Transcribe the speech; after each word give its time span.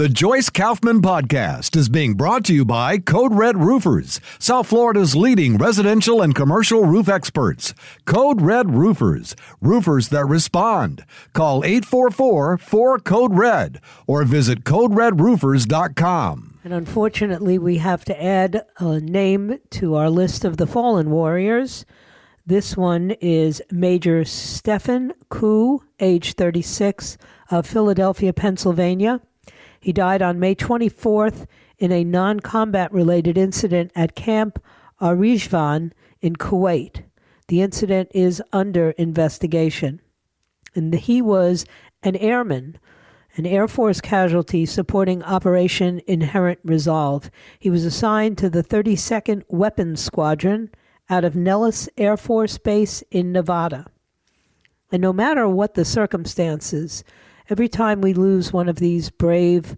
The 0.00 0.08
Joyce 0.08 0.48
Kaufman 0.48 1.02
Podcast 1.02 1.76
is 1.76 1.90
being 1.90 2.14
brought 2.14 2.46
to 2.46 2.54
you 2.54 2.64
by 2.64 2.96
Code 2.96 3.34
Red 3.34 3.58
Roofers, 3.58 4.18
South 4.38 4.68
Florida's 4.68 5.14
leading 5.14 5.58
residential 5.58 6.22
and 6.22 6.34
commercial 6.34 6.86
roof 6.86 7.06
experts. 7.06 7.74
Code 8.06 8.40
Red 8.40 8.70
Roofers, 8.70 9.36
roofers 9.60 10.08
that 10.08 10.24
respond. 10.24 11.04
Call 11.34 11.62
844 11.66 12.56
4 12.56 12.98
Code 13.00 13.34
Red 13.34 13.78
or 14.06 14.24
visit 14.24 14.64
CodeRedRoofers.com. 14.64 16.58
And 16.64 16.72
unfortunately, 16.72 17.58
we 17.58 17.76
have 17.76 18.06
to 18.06 18.24
add 18.24 18.64
a 18.78 19.00
name 19.00 19.58
to 19.68 19.96
our 19.96 20.08
list 20.08 20.46
of 20.46 20.56
the 20.56 20.66
fallen 20.66 21.10
warriors. 21.10 21.84
This 22.46 22.74
one 22.74 23.10
is 23.20 23.60
Major 23.70 24.24
Stephen 24.24 25.12
Koo, 25.28 25.82
age 26.00 26.32
36, 26.36 27.18
of 27.50 27.66
Philadelphia, 27.66 28.32
Pennsylvania. 28.32 29.20
He 29.80 29.92
died 29.92 30.22
on 30.22 30.38
May 30.38 30.54
24th 30.54 31.46
in 31.78 31.90
a 31.90 32.04
non 32.04 32.40
combat 32.40 32.92
related 32.92 33.38
incident 33.38 33.90
at 33.96 34.14
Camp 34.14 34.62
Arifjan 35.00 35.92
in 36.20 36.36
Kuwait. 36.36 37.04
The 37.48 37.62
incident 37.62 38.10
is 38.14 38.42
under 38.52 38.90
investigation. 38.90 40.00
And 40.74 40.94
he 40.94 41.20
was 41.20 41.64
an 42.02 42.14
airman, 42.16 42.78
an 43.36 43.46
Air 43.46 43.66
Force 43.66 44.00
casualty 44.00 44.66
supporting 44.66 45.22
Operation 45.22 46.00
Inherent 46.06 46.60
Resolve. 46.62 47.30
He 47.58 47.70
was 47.70 47.84
assigned 47.84 48.38
to 48.38 48.50
the 48.50 48.62
32nd 48.62 49.42
Weapons 49.48 50.02
Squadron 50.02 50.70
out 51.08 51.24
of 51.24 51.34
Nellis 51.34 51.88
Air 51.96 52.16
Force 52.16 52.58
Base 52.58 53.02
in 53.10 53.32
Nevada. 53.32 53.86
And 54.92 55.00
no 55.02 55.12
matter 55.12 55.48
what 55.48 55.74
the 55.74 55.84
circumstances, 55.84 57.02
every 57.50 57.68
time 57.68 58.00
we 58.00 58.14
lose 58.14 58.52
one 58.52 58.68
of 58.68 58.76
these 58.76 59.10
brave 59.10 59.76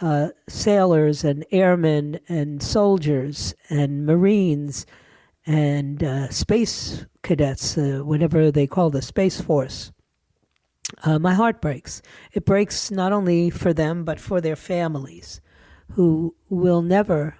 uh, 0.00 0.28
sailors 0.48 1.22
and 1.22 1.44
airmen 1.52 2.18
and 2.28 2.62
soldiers 2.62 3.54
and 3.68 4.06
marines 4.06 4.86
and 5.46 6.02
uh, 6.02 6.28
space 6.30 7.04
cadets, 7.22 7.76
uh, 7.76 8.00
whatever 8.02 8.50
they 8.50 8.66
call 8.66 8.90
the 8.90 9.02
Space 9.02 9.40
Force, 9.40 9.92
uh, 11.04 11.18
my 11.18 11.34
heart 11.34 11.60
breaks. 11.60 12.00
It 12.32 12.44
breaks 12.44 12.90
not 12.90 13.12
only 13.12 13.50
for 13.50 13.72
them, 13.72 14.04
but 14.04 14.18
for 14.18 14.40
their 14.40 14.56
families 14.56 15.40
who 15.92 16.34
will 16.48 16.82
never 16.82 17.36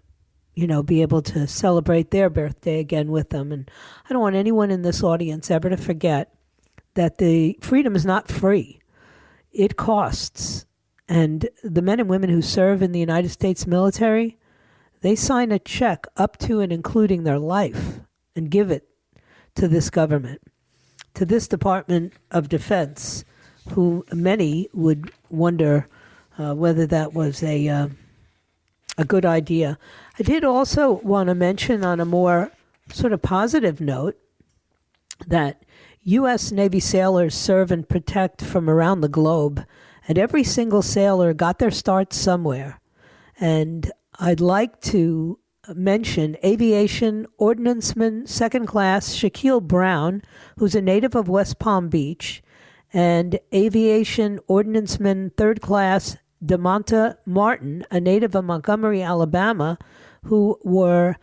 you 0.54 0.66
know, 0.66 0.82
be 0.82 1.00
able 1.00 1.22
to 1.22 1.46
celebrate 1.46 2.10
their 2.10 2.28
birthday 2.28 2.80
again 2.80 3.10
with 3.10 3.30
them. 3.30 3.52
And 3.52 3.70
I 4.04 4.12
don't 4.12 4.20
want 4.20 4.36
anyone 4.36 4.70
in 4.70 4.82
this 4.82 5.02
audience 5.02 5.50
ever 5.50 5.70
to 5.70 5.76
forget 5.76 6.34
that 6.94 7.18
the 7.18 7.56
freedom 7.62 7.94
is 7.96 8.04
not 8.04 8.28
free 8.28 8.79
it 9.52 9.76
costs. 9.76 10.66
And 11.08 11.48
the 11.64 11.82
men 11.82 12.00
and 12.00 12.08
women 12.08 12.30
who 12.30 12.42
serve 12.42 12.82
in 12.82 12.92
the 12.92 13.00
United 13.00 13.30
States 13.30 13.66
military, 13.66 14.38
they 15.00 15.16
sign 15.16 15.50
a 15.50 15.58
check 15.58 16.06
up 16.16 16.38
to 16.38 16.60
and 16.60 16.72
including 16.72 17.24
their 17.24 17.38
life 17.38 18.00
and 18.36 18.50
give 18.50 18.70
it 18.70 18.88
to 19.56 19.66
this 19.66 19.90
government, 19.90 20.40
to 21.14 21.24
this 21.24 21.48
Department 21.48 22.12
of 22.30 22.48
Defense, 22.48 23.24
who 23.72 24.04
many 24.12 24.68
would 24.72 25.10
wonder 25.28 25.88
uh, 26.38 26.54
whether 26.54 26.86
that 26.86 27.12
was 27.12 27.42
a 27.42 27.68
uh, 27.68 27.88
a 28.96 29.04
good 29.04 29.24
idea. 29.24 29.78
I 30.18 30.22
did 30.22 30.44
also 30.44 30.92
want 31.02 31.28
to 31.28 31.34
mention 31.34 31.84
on 31.84 32.00
a 32.00 32.04
more 32.04 32.50
sort 32.92 33.12
of 33.12 33.22
positive 33.22 33.80
note 33.80 34.16
that 35.26 35.62
U.S. 36.10 36.50
Navy 36.50 36.80
sailors 36.80 37.36
serve 37.36 37.70
and 37.70 37.88
protect 37.88 38.42
from 38.42 38.68
around 38.68 39.00
the 39.00 39.08
globe, 39.08 39.64
and 40.08 40.18
every 40.18 40.42
single 40.42 40.82
sailor 40.82 41.32
got 41.32 41.60
their 41.60 41.70
start 41.70 42.12
somewhere. 42.12 42.80
And 43.38 43.92
I'd 44.18 44.40
like 44.40 44.80
to 44.82 45.38
mention 45.72 46.36
Aviation 46.44 47.28
Ordnanceman 47.40 48.28
Second 48.28 48.66
Class 48.66 49.14
Shaquille 49.14 49.62
Brown, 49.62 50.22
who's 50.58 50.74
a 50.74 50.82
native 50.82 51.14
of 51.14 51.28
West 51.28 51.60
Palm 51.60 51.88
Beach, 51.88 52.42
and 52.92 53.38
Aviation 53.54 54.40
Ordnanceman 54.48 55.36
Third 55.36 55.60
Class 55.60 56.16
Demonta 56.44 57.18
Martin, 57.24 57.86
a 57.88 58.00
native 58.00 58.34
of 58.34 58.44
Montgomery, 58.46 59.00
Alabama, 59.00 59.78
who 60.24 60.58
were 60.64 61.16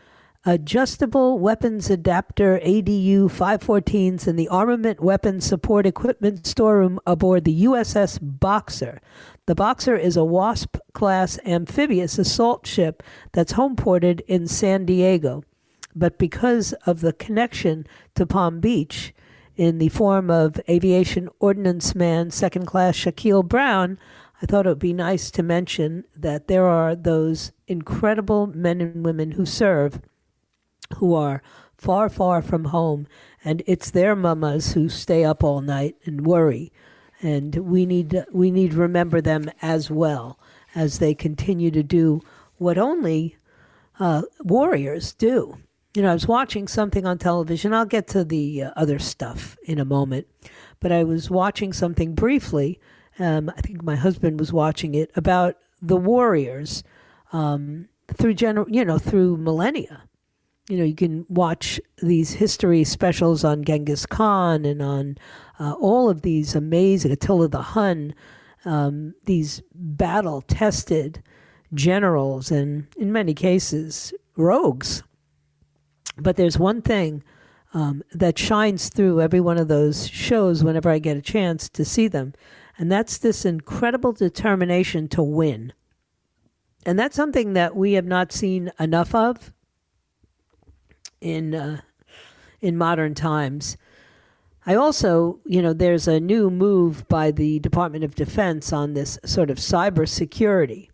adjustable 0.46 1.40
weapons 1.40 1.90
adapter 1.90 2.60
ADU 2.64 3.26
514s 3.26 4.28
in 4.28 4.36
the 4.36 4.48
Armament 4.48 5.02
Weapons 5.02 5.46
Support 5.46 5.86
Equipment 5.86 6.46
storeroom 6.46 7.00
aboard 7.06 7.44
the 7.44 7.64
USS 7.66 8.20
Boxer. 8.22 9.02
The 9.46 9.56
Boxer 9.56 9.96
is 9.96 10.16
a 10.16 10.24
WASP 10.24 10.78
class 10.94 11.40
amphibious 11.46 12.18
assault 12.18 12.66
ship 12.66 13.04
that's 13.34 13.54
homeported 13.54 14.22
in 14.28 14.48
San 14.48 14.86
Diego. 14.86 15.44
But 15.96 16.18
because 16.18 16.74
of 16.86 17.02
the 17.02 17.14
connection 17.14 17.88
to 18.16 18.26
Palm 18.26 18.60
Beach 18.60 19.14
in 19.56 19.80
the 19.80 19.90
form 19.90 20.30
of 20.30 20.62
aviation 20.70 21.30
ordnance 21.40 21.96
man 21.96 22.32
second 22.32 22.68
class 22.68 22.96
Shaquille 22.96 23.48
Brown, 23.48 23.98
I 24.42 24.46
thought 24.46 24.68
it 24.68 24.70
would 24.70 24.80
be 24.80 24.94
nice 24.94 25.32
to 25.32 25.42
mention 25.42 26.04
that 26.16 26.48
there 26.48 26.68
are 26.68 26.96
those 26.96 27.52
incredible 27.68 28.48
men 28.48 28.82
and 28.82 29.04
women 29.04 29.32
who 29.32 29.46
serve 29.46 30.00
who 30.96 31.14
are 31.14 31.42
far, 31.78 32.10
far 32.10 32.42
from 32.42 32.66
home, 32.66 33.08
and 33.44 33.64
it's 33.66 33.92
their 33.92 34.16
mamas 34.16 34.74
who 34.74 34.90
stay 34.90 35.24
up 35.24 35.44
all 35.44 35.62
night 35.62 35.96
and 36.06 36.26
worry. 36.26 36.72
And 37.22 37.56
we 37.56 37.86
need 37.86 38.26
we 38.32 38.52
need 38.52 38.72
to 38.72 38.78
remember 38.78 39.22
them 39.22 39.50
as 39.62 39.90
well 39.90 40.40
as 40.76 41.00
they 41.00 41.16
continue 41.16 41.72
to 41.72 41.84
do 41.84 42.22
what 42.58 42.78
only 42.78 43.38
uh, 44.00 44.24
warriors 44.44 45.14
do. 45.14 45.58
You 45.96 46.04
know, 46.04 46.12
I 46.12 46.14
was 46.14 46.28
watching 46.28 46.68
something 46.68 47.06
on 47.08 47.18
television. 47.18 47.74
I'll 47.74 47.86
get 47.86 48.08
to 48.10 48.24
the 48.24 48.64
uh, 48.64 48.72
other 48.76 49.00
stuff 49.00 49.58
in 49.64 49.80
a 49.80 49.86
moment, 49.86 50.28
but 50.80 50.92
I 50.92 51.04
was 51.04 51.32
watching 51.32 51.74
something 51.74 52.14
briefly. 52.14 52.80
Um, 53.18 53.52
I 53.56 53.62
think 53.62 53.82
my 53.82 53.96
husband 53.96 54.40
was 54.40 54.54
watching 54.54 54.94
it 54.94 55.10
about 55.16 55.56
the 55.82 55.98
warriors 55.98 56.84
um, 57.34 57.88
through 58.14 58.36
gener- 58.36 58.72
you 58.72 58.86
know, 58.86 59.00
through 59.00 59.38
millennia 59.38 60.07
you 60.70 60.78
know, 60.78 60.84
you 60.84 60.96
can 60.96 61.26
watch 61.30 61.80
these 62.02 62.32
history 62.34 62.84
specials 62.84 63.44
on 63.44 63.64
Genghis 63.64 64.06
Khan 64.06 64.66
and 64.66 64.82
on 64.82 65.18
uh, 65.60 65.74
all 65.74 66.10
of 66.10 66.22
these 66.22 66.56
amazing 66.56 67.12
Attila 67.12 67.48
the 67.48 67.62
Hun, 67.62 68.14
um, 68.66 69.14
these 69.24 69.62
battle 69.74 70.42
tested 70.42 71.24
generals 71.74 72.52
and, 72.52 72.88
in 72.98 73.12
many 73.12 73.34
cases, 73.34 74.14
rogues. 74.36 75.04
But 76.18 76.36
there's 76.36 76.60
one 76.60 76.82
thing 76.82 77.24
um, 77.74 78.04
that 78.12 78.38
shines 78.38 78.90
through 78.90 79.22
every 79.22 79.40
one 79.40 79.58
of 79.58 79.68
those 79.68 80.10
shows 80.10 80.64
whenever 80.64 80.90
I 80.90 81.00
get 81.00 81.18
a 81.18 81.22
chance 81.22 81.70
to 81.70 81.86
see 81.86 82.08
them, 82.08 82.34
and 82.78 82.92
that's 82.92 83.18
this 83.18 83.46
incredible 83.46 84.14
determination 84.14 85.08
to 85.10 85.24
win. 85.24 85.74
And 86.86 86.98
that's 86.98 87.16
something 87.16 87.54
that 87.54 87.76
we 87.76 87.94
have 87.94 88.06
not 88.06 88.32
seen 88.32 88.72
enough 88.80 89.14
of 89.14 89.52
in 91.22 91.56
uh, 91.56 91.82
in 92.62 92.78
modern 92.78 93.14
times. 93.14 93.78
I 94.66 94.76
also, 94.76 95.40
you 95.46 95.62
know, 95.62 95.72
there's 95.72 96.08
a 96.08 96.20
new 96.20 96.50
move 96.50 97.08
by 97.08 97.32
the 97.32 97.60
Department 97.60 98.04
of 98.04 98.16
Defense 98.16 98.74
on 98.74 98.94
this 98.94 99.18
sort 99.24 99.50
of 99.50 99.58
cybersecurity. 99.58 100.90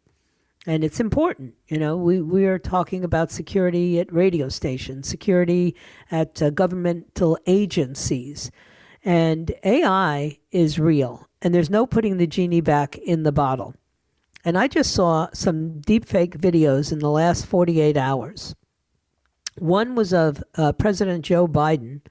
And 0.68 0.84
it's 0.84 1.00
important. 1.00 1.56
You 1.68 1.80
know, 1.80 1.98
we, 1.98 2.22
we 2.22 2.46
are 2.46 2.60
talking 2.60 3.04
about 3.04 3.32
security 3.32 4.00
at 4.00 4.14
radio 4.14 4.48
stations, 4.48 5.10
security 5.10 5.76
at 6.12 6.42
uh, 6.42 6.52
governmental 6.52 7.38
agencies. 7.48 8.52
And 9.04 9.52
AI 9.64 10.38
is 10.52 10.80
real, 10.80 11.28
and 11.42 11.54
there's 11.54 11.70
no 11.70 11.86
putting 11.86 12.18
the 12.18 12.28
genie 12.28 12.62
back 12.62 12.98
in 13.00 13.24
the 13.24 13.34
bottle. 13.34 13.74
And 14.46 14.58
I 14.58 14.68
just 14.68 14.94
saw 14.94 15.28
some 15.34 15.82
deepfake 15.82 16.38
videos 16.38 16.92
in 16.92 17.00
the 17.00 17.10
last 17.10 17.46
48 17.46 17.98
hours 17.98 18.56
one 19.58 19.96
was 19.96 20.14
of 20.14 20.44
uh, 20.56 20.74
President 20.74 21.26
Joe 21.26 21.48
Biden 21.48 22.02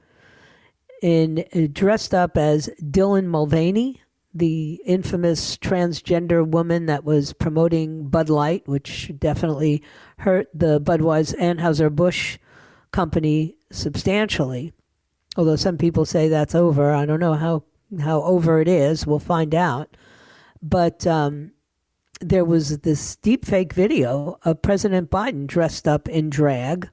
in 1.02 1.44
uh, 1.54 1.66
dressed 1.72 2.14
up 2.14 2.36
as 2.36 2.70
Dylan 2.80 3.26
Mulvaney, 3.26 4.00
the 4.34 4.80
infamous 4.86 5.56
transgender 5.56 6.46
woman 6.46 6.86
that 6.86 7.04
was 7.04 7.32
promoting 7.32 8.08
Bud 8.08 8.28
Light, 8.28 8.66
which 8.66 9.12
definitely 9.18 9.82
hurt 10.18 10.48
the 10.54 10.80
Budweiser 10.80 11.38
Anheuser 11.38 11.94
Busch 11.94 12.38
company 12.92 13.56
substantially. 13.70 14.72
Although 15.36 15.56
some 15.56 15.78
people 15.78 16.04
say 16.04 16.28
that's 16.28 16.54
over, 16.54 16.92
I 16.92 17.06
don't 17.06 17.20
know 17.20 17.34
how 17.34 17.64
how 18.00 18.22
over 18.22 18.60
it 18.60 18.68
is. 18.68 19.06
We'll 19.06 19.18
find 19.18 19.54
out. 19.54 19.96
But 20.62 21.06
um, 21.06 21.52
there 22.20 22.44
was 22.44 22.78
this 22.78 23.16
deepfake 23.16 23.72
video 23.72 24.38
of 24.44 24.62
President 24.62 25.10
Biden 25.10 25.46
dressed 25.46 25.88
up 25.88 26.08
in 26.08 26.30
drag, 26.30 26.88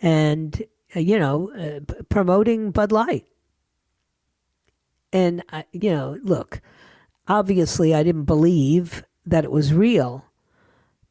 and 0.00 0.62
uh, 0.94 1.00
you 1.00 1.18
know, 1.18 1.52
uh, 1.52 1.92
promoting 2.08 2.70
Bud 2.70 2.92
Light. 2.92 3.26
And 5.12 5.42
I, 5.52 5.64
you 5.72 5.90
know, 5.90 6.18
look, 6.22 6.60
obviously, 7.28 7.94
I 7.94 8.02
didn't 8.02 8.24
believe 8.24 9.04
that 9.26 9.44
it 9.44 9.52
was 9.52 9.74
real, 9.74 10.24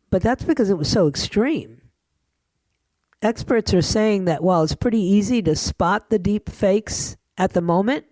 but 0.10 0.22
that's 0.22 0.44
because 0.44 0.70
it 0.70 0.78
was 0.78 0.90
so 0.90 1.08
extreme. 1.08 1.82
Experts 3.22 3.74
are 3.74 3.82
saying 3.82 4.26
that 4.26 4.44
while 4.44 4.64
it's 4.64 4.76
pretty 4.76 5.02
easy 5.02 5.42
to 5.42 5.56
spot 5.56 6.10
the 6.10 6.20
deep 6.20 6.50
fakes 6.50 7.18
at 7.38 7.54
the 7.54 7.62
moment, 7.62 8.06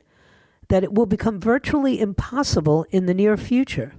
that 0.68 0.84
it 0.84 0.94
will 0.94 1.06
become 1.06 1.40
virtually 1.40 2.00
impossible 2.00 2.86
in 2.92 3.06
the 3.06 3.14
near 3.14 3.38
future. 3.38 3.94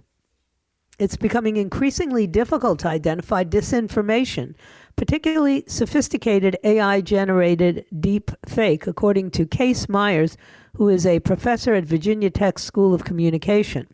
It's 0.98 1.16
becoming 1.16 1.56
increasingly 1.56 2.26
difficult 2.26 2.80
to 2.80 2.88
identify 2.88 3.44
disinformation, 3.44 4.54
particularly 4.98 5.62
sophisticated 5.68 6.58
AI 6.64 7.00
generated 7.00 7.86
deep 8.00 8.32
fake, 8.46 8.88
according 8.88 9.30
to 9.30 9.46
Cayce 9.46 9.88
Myers, 9.88 10.36
who 10.74 10.88
is 10.88 11.06
a 11.06 11.20
professor 11.20 11.72
at 11.72 11.84
Virginia 11.84 12.30
Tech 12.30 12.58
School 12.58 12.92
of 12.92 13.04
Communication. 13.04 13.86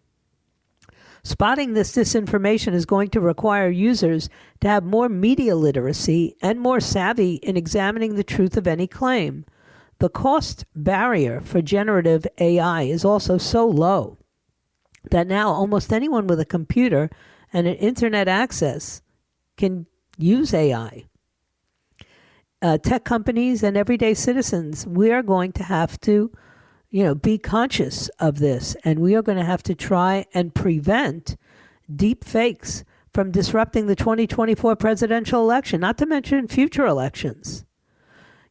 Spotting 1.23 1.75
this 1.75 1.93
disinformation 1.93 2.73
is 2.73 2.87
going 2.87 3.11
to 3.11 3.21
require 3.21 3.69
users 3.69 4.31
to 4.61 4.69
have 4.69 4.83
more 4.83 5.11
media 5.11 5.55
literacy 5.55 6.37
and 6.41 6.59
more 6.59 6.81
savvy 6.81 7.35
in 7.35 7.55
examining 7.55 8.15
the 8.15 8.25
truth 8.25 8.57
of 8.57 8.67
any 8.67 8.87
claim. 8.87 9.45
The 9.99 10.09
cost 10.09 10.65
barrier 10.75 11.43
for 11.43 11.61
generative 11.61 12.27
AI 12.39 12.83
is 12.85 13.05
also 13.05 13.37
so 13.37 13.67
low 13.67 14.17
that 15.11 15.27
now 15.27 15.51
almost 15.51 15.93
anyone 15.93 16.27
with 16.27 16.41
a 16.41 16.47
computer 16.47 17.11
and 17.53 17.67
an 17.67 17.75
internet 17.75 18.27
access 18.27 19.03
can 19.59 19.87
use 20.19 20.55
AI. 20.55 21.05
Uh, 22.63 22.79
tech 22.79 23.05
companies 23.05 23.63
and 23.63 23.77
everyday 23.77 24.15
citizens, 24.15 24.87
we 24.87 25.11
are 25.13 25.23
going 25.23 25.53
to 25.53 25.63
have 25.63 26.01
to 26.01 26.31
you 26.95 27.03
know, 27.03 27.15
be 27.17 27.39
conscious 27.39 28.09
of 28.21 28.39
this. 28.39 28.77
And 28.85 29.01
we 29.01 29.17
are 29.17 29.23
going 29.23 29.37
to 29.37 29.45
have 29.45 29.65
to 29.65 29.75
try 29.75 30.27
and 30.33 30.55
prevent 30.55 31.37
deep 31.93 32.23
fakes 32.23 32.85
from 33.13 33.33
disrupting 33.33 33.87
the 33.87 33.97
2024 33.97 34.77
presidential 34.77 35.41
election, 35.41 35.81
not 35.81 35.99
to 35.99 36.07
mention 36.07 36.47
future 36.47 36.87
elections. 36.87 37.65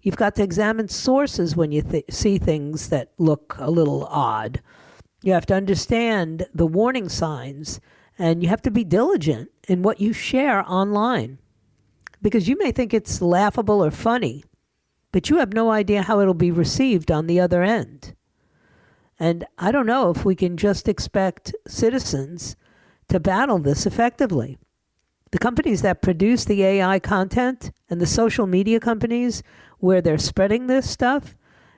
You've 0.02 0.18
got 0.18 0.36
to 0.36 0.44
examine 0.44 0.90
sources 0.90 1.56
when 1.56 1.72
you 1.72 1.84
th- 1.84 2.04
see 2.10 2.38
things 2.38 2.90
that 2.90 3.14
look 3.18 3.56
a 3.60 3.72
little 3.72 4.06
odd. 4.08 4.62
You 5.22 5.32
have 5.32 5.46
to 5.46 5.56
understand 5.56 6.46
the 6.54 6.68
warning 6.68 7.08
signs 7.08 7.80
and 8.20 8.44
you 8.44 8.50
have 8.50 8.62
to 8.64 8.72
be 8.72 8.84
diligent 8.84 9.52
in 9.70 9.84
what 9.84 10.02
you 10.02 10.12
share 10.12 10.70
online 10.70 11.40
because 12.24 12.48
you 12.48 12.58
may 12.58 12.72
think 12.72 12.94
it's 12.94 13.22
laughable 13.22 13.84
or 13.84 13.92
funny, 13.92 14.44
but 15.12 15.30
you 15.30 15.38
have 15.38 15.54
no 15.54 15.70
idea 15.70 16.02
how 16.02 16.20
it'll 16.20 16.34
be 16.34 16.50
received 16.50 17.12
on 17.12 17.28
the 17.28 17.40
other 17.40 17.62
end. 17.62 18.16
And 19.20 19.46
I 19.60 19.72
don't 19.72 19.86
know 19.86 20.10
if 20.10 20.26
we 20.26 20.34
can 20.34 20.58
just 20.58 20.88
expect 20.88 21.54
citizens 21.68 22.56
to 23.10 23.20
battle 23.20 23.60
this 23.60 23.86
effectively. 23.86 24.58
The 25.32 25.38
companies 25.38 25.82
that 25.82 26.02
produce 26.02 26.46
the 26.46 26.64
AI 26.64 27.00
content 27.00 27.72
and 27.90 28.00
the 28.00 28.06
social 28.06 28.48
media 28.48 28.80
companies 28.80 29.44
where 29.80 30.02
they're 30.02 30.18
spreading 30.18 30.68
this 30.68 30.90
stuff, 30.90 31.36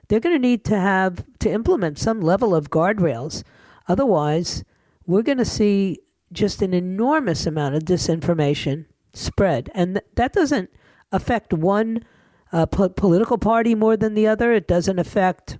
they're 0.08 0.20
going 0.20 0.34
to 0.34 0.48
need 0.48 0.64
to 0.66 0.78
have 0.78 1.24
to 1.40 1.50
implement 1.50 1.98
some 1.98 2.20
level 2.20 2.54
of 2.54 2.70
guardrails. 2.70 3.42
Otherwise, 3.88 4.62
we're 5.06 5.22
going 5.22 5.38
to 5.38 5.44
see 5.44 5.98
just 6.32 6.62
an 6.62 6.72
enormous 6.72 7.46
amount 7.46 7.74
of 7.74 7.82
disinformation 7.82 8.86
spread. 9.16 9.70
And 9.74 9.96
th- 9.96 10.06
that 10.14 10.32
doesn't 10.32 10.70
affect 11.12 11.52
one 11.52 12.04
uh, 12.52 12.66
po- 12.66 12.90
political 12.90 13.38
party 13.38 13.74
more 13.74 13.96
than 13.96 14.14
the 14.14 14.26
other. 14.26 14.52
It 14.52 14.68
doesn't 14.68 14.98
affect 14.98 15.58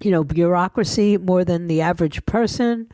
you 0.00 0.10
know, 0.10 0.24
bureaucracy 0.24 1.16
more 1.18 1.44
than 1.44 1.66
the 1.66 1.80
average 1.80 2.24
person. 2.26 2.90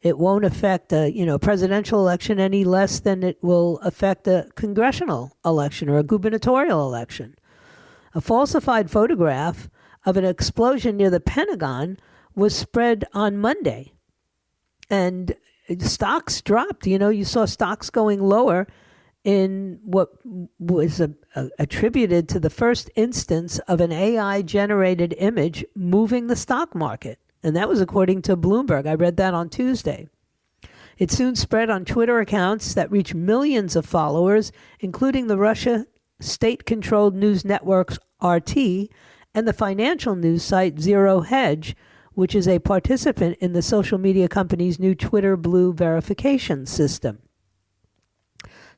It 0.00 0.18
won't 0.18 0.44
affect 0.44 0.92
a 0.92 1.12
you 1.12 1.24
know 1.24 1.38
presidential 1.38 2.00
election 2.00 2.40
any 2.40 2.64
less 2.64 3.00
than 3.00 3.22
it 3.22 3.38
will 3.42 3.78
affect 3.80 4.26
a 4.26 4.48
congressional 4.56 5.36
election 5.44 5.88
or 5.88 5.98
a 5.98 6.02
gubernatorial 6.02 6.86
election. 6.86 7.36
A 8.14 8.20
falsified 8.20 8.90
photograph 8.90 9.70
of 10.04 10.16
an 10.16 10.24
explosion 10.24 10.96
near 10.96 11.10
the 11.10 11.20
Pentagon 11.20 11.98
was 12.34 12.54
spread 12.54 13.04
on 13.12 13.38
Monday, 13.38 13.92
and 14.90 15.34
stocks 15.78 16.42
dropped. 16.42 16.86
You 16.86 16.98
know, 16.98 17.08
you 17.08 17.24
saw 17.24 17.44
stocks 17.44 17.88
going 17.88 18.20
lower 18.20 18.66
in 19.24 19.78
what 19.84 20.08
was 20.58 21.00
a, 21.00 21.12
a, 21.36 21.48
attributed 21.58 22.28
to 22.28 22.40
the 22.40 22.50
first 22.50 22.90
instance 22.96 23.58
of 23.60 23.80
an 23.80 23.92
AI 23.92 24.42
generated 24.42 25.14
image 25.18 25.64
moving 25.74 26.26
the 26.26 26.36
stock 26.36 26.74
market. 26.74 27.18
And 27.42 27.56
that 27.56 27.68
was 27.68 27.80
according 27.80 28.22
to 28.22 28.36
Bloomberg. 28.36 28.86
I 28.86 28.94
read 28.94 29.16
that 29.16 29.34
on 29.34 29.48
Tuesday. 29.48 30.08
It 30.98 31.10
soon 31.10 31.34
spread 31.36 31.70
on 31.70 31.84
Twitter 31.84 32.20
accounts 32.20 32.74
that 32.74 32.90
reach 32.90 33.14
millions 33.14 33.74
of 33.76 33.86
followers, 33.86 34.52
including 34.80 35.26
the 35.26 35.38
Russia 35.38 35.86
state 36.20 36.64
controlled 36.64 37.14
news 37.16 37.44
networks 37.44 37.98
RT 38.22 38.56
and 39.34 39.48
the 39.48 39.52
financial 39.52 40.14
news 40.14 40.42
site 40.42 40.78
Zero 40.78 41.20
Hedge, 41.20 41.74
which 42.12 42.34
is 42.34 42.46
a 42.46 42.58
participant 42.58 43.38
in 43.40 43.52
the 43.52 43.62
social 43.62 43.98
media 43.98 44.28
company's 44.28 44.78
new 44.78 44.94
Twitter 44.94 45.36
Blue 45.36 45.72
verification 45.72 46.66
system. 46.66 47.18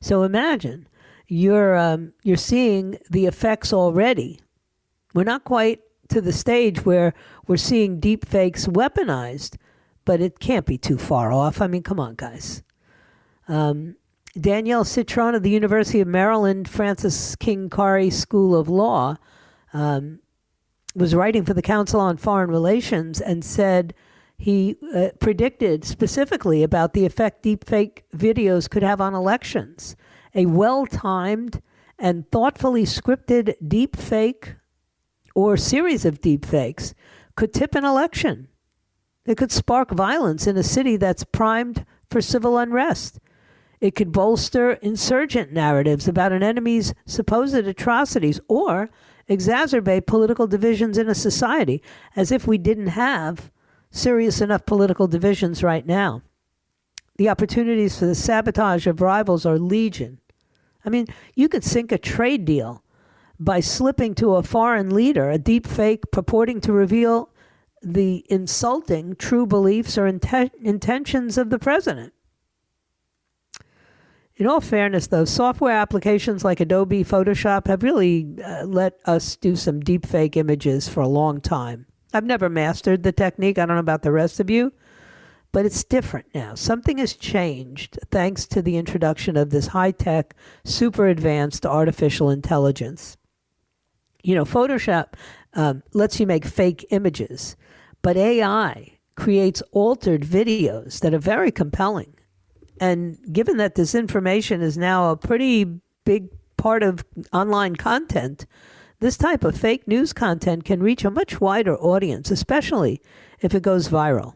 So 0.01 0.23
imagine 0.23 0.87
you're 1.27 1.75
um, 1.75 2.13
you're 2.23 2.37
seeing 2.37 2.97
the 3.09 3.25
effects 3.25 3.73
already. 3.73 4.39
We're 5.13 5.23
not 5.23 5.43
quite 5.43 5.81
to 6.09 6.21
the 6.21 6.33
stage 6.33 6.85
where 6.85 7.13
we're 7.47 7.57
seeing 7.57 7.99
deep 7.99 8.27
fakes 8.27 8.67
weaponized, 8.67 9.57
but 10.03 10.21
it 10.21 10.39
can't 10.39 10.65
be 10.65 10.77
too 10.77 10.97
far 10.97 11.31
off. 11.31 11.61
I 11.61 11.67
mean, 11.67 11.83
come 11.83 11.99
on, 11.99 12.15
guys. 12.15 12.61
Um, 13.47 13.95
Danielle 14.39 14.83
Citron 14.83 15.33
of 15.33 15.43
the 15.43 15.49
University 15.49 16.01
of 16.01 16.07
Maryland 16.07 16.67
Francis 16.67 17.35
King 17.35 17.69
Carey 17.69 18.09
School 18.09 18.55
of 18.55 18.67
Law 18.67 19.15
um, 19.73 20.19
was 20.93 21.15
writing 21.15 21.45
for 21.45 21.53
the 21.53 21.61
Council 21.61 21.99
on 21.99 22.17
Foreign 22.17 22.49
Relations 22.49 23.21
and 23.21 23.43
said 23.45 23.93
he 24.37 24.77
uh, 24.93 25.09
predicted 25.19 25.85
specifically 25.85 26.63
about 26.63 26.93
the 26.93 27.05
effect 27.05 27.43
deepfake 27.43 28.01
videos 28.15 28.69
could 28.69 28.83
have 28.83 29.01
on 29.01 29.13
elections. 29.13 29.95
A 30.33 30.45
well 30.45 30.85
timed 30.85 31.61
and 31.97 32.29
thoughtfully 32.31 32.83
scripted 32.83 33.55
deepfake 33.65 34.55
or 35.33 35.57
series 35.57 36.05
of 36.05 36.21
deepfakes 36.21 36.93
could 37.35 37.53
tip 37.53 37.75
an 37.75 37.85
election. 37.85 38.47
It 39.25 39.37
could 39.37 39.51
spark 39.51 39.91
violence 39.91 40.47
in 40.47 40.57
a 40.57 40.63
city 40.63 40.97
that's 40.97 41.23
primed 41.23 41.85
for 42.09 42.21
civil 42.21 42.57
unrest. 42.57 43.19
It 43.81 43.95
could 43.95 44.11
bolster 44.11 44.73
insurgent 44.73 45.51
narratives 45.51 46.07
about 46.07 46.31
an 46.31 46.43
enemy's 46.43 46.93
supposed 47.05 47.55
atrocities 47.55 48.39
or 48.47 48.89
exacerbate 49.29 50.05
political 50.05 50.47
divisions 50.47 50.97
in 50.97 51.09
a 51.09 51.15
society 51.15 51.81
as 52.15 52.31
if 52.31 52.47
we 52.47 52.57
didn't 52.57 52.87
have 52.87 53.51
serious 53.95 54.41
enough 54.41 54.65
political 54.65 55.07
divisions 55.07 55.63
right 55.63 55.85
now. 55.85 56.21
The 57.17 57.29
opportunities 57.29 57.97
for 57.97 58.05
the 58.05 58.15
sabotage 58.15 58.87
of 58.87 58.99
rivals 58.99 59.45
are 59.45 59.57
legion. 59.57 60.19
I 60.85 60.89
mean, 60.89 61.07
you 61.33 61.47
could 61.47 61.63
sink 61.63 61.91
a 61.91 61.97
trade 61.97 62.43
deal 62.43 62.83
by 63.39 63.61
slipping 63.61 64.13
to 64.15 64.35
a 64.35 64.43
foreign 64.43 64.93
leader 64.93 65.29
a 65.29 65.37
deep 65.37 65.65
fake 65.65 66.11
purporting 66.11 66.59
to 66.61 66.73
reveal 66.73 67.29
the 67.81 68.25
insulting 68.29 69.15
true 69.15 69.45
beliefs 69.45 69.97
or 69.97 70.11
inten- 70.11 70.51
intentions 70.61 71.37
of 71.37 71.49
the 71.49 71.59
president. 71.59 72.13
In 74.37 74.47
all 74.47 74.59
fairness, 74.59 75.07
though, 75.07 75.23
software 75.23 75.75
applications 75.75 76.43
like 76.43 76.59
Adobe 76.59 77.05
Photoshop 77.05 77.67
have 77.67 77.83
really 77.83 78.35
uh, 78.43 78.65
let 78.65 78.99
us 79.05 79.37
do 79.37 79.55
some 79.55 79.79
deep 79.79 80.05
fake 80.05 80.35
images 80.35 80.89
for 80.89 80.99
a 80.99 81.07
long 81.07 81.39
time. 81.39 81.85
I've 82.15 82.23
never 82.23 82.49
mastered 82.49 83.03
the 83.03 83.11
technique. 83.11 83.59
I 83.59 83.65
don't 83.65 83.75
know 83.75 83.81
about 83.81 84.03
the 84.03 84.11
rest 84.11 84.39
of 84.39 84.49
you, 84.49 84.71
but 85.51 85.65
it's 85.65 85.83
different 85.83 86.27
now. 86.33 86.55
Something 86.55 86.97
has 86.99 87.13
changed 87.13 87.99
thanks 88.09 88.45
to 88.47 88.61
the 88.61 88.77
introduction 88.77 89.35
of 89.35 89.49
this 89.49 89.67
high 89.67 89.91
tech, 89.91 90.33
super 90.63 91.07
advanced 91.07 91.65
artificial 91.65 92.29
intelligence. 92.29 93.17
You 94.23 94.35
know, 94.35 94.45
Photoshop 94.45 95.13
um, 95.53 95.83
lets 95.93 96.19
you 96.19 96.25
make 96.25 96.45
fake 96.45 96.85
images, 96.89 97.57
but 98.01 98.17
AI 98.17 98.97
creates 99.15 99.61
altered 99.71 100.21
videos 100.21 101.01
that 101.01 101.13
are 101.13 101.19
very 101.19 101.51
compelling. 101.51 102.15
And 102.79 103.17
given 103.31 103.57
that 103.57 103.75
this 103.75 103.93
information 103.93 104.61
is 104.61 104.77
now 104.77 105.11
a 105.11 105.17
pretty 105.17 105.65
big 106.05 106.29
part 106.57 106.83
of 106.83 107.05
online 107.33 107.75
content, 107.75 108.45
this 108.99 109.17
type 109.17 109.43
of 109.43 109.57
fake 109.57 109.87
news 109.87 110.13
content 110.13 110.63
can 110.63 110.81
reach 110.81 111.03
a 111.03 111.11
much 111.11 111.41
wider 111.41 111.75
audience, 111.77 112.31
especially 112.31 113.01
if 113.41 113.53
it 113.53 113.63
goes 113.63 113.89
viral. 113.89 114.35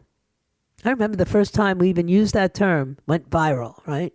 I 0.84 0.90
remember 0.90 1.16
the 1.16 1.26
first 1.26 1.54
time 1.54 1.78
we 1.78 1.88
even 1.88 2.08
used 2.08 2.34
that 2.34 2.54
term, 2.54 2.98
went 3.06 3.30
viral, 3.30 3.86
right? 3.86 4.12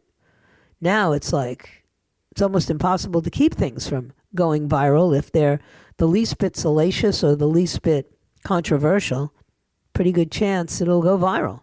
Now 0.82 1.12
it's 1.14 1.32
like 1.34 1.84
it's 2.32 2.42
almost 2.42 2.70
impossible 2.70 3.22
to 3.22 3.30
keep 3.30 3.56
things 3.56 3.88
from 3.88 4.14
going 4.34 4.68
viral 4.68 5.18
if 5.18 5.32
they're 5.32 5.60
the 5.98 6.08
least 6.08 6.38
bit 6.38 6.58
salacious 6.58 7.24
or 7.24 7.36
the 7.36 7.48
least 7.48 7.82
bit 7.82 8.12
controversial. 8.44 9.34
Pretty 9.94 10.12
good 10.12 10.32
chance 10.32 10.82
it'll 10.82 11.02
go 11.02 11.18
viral. 11.18 11.62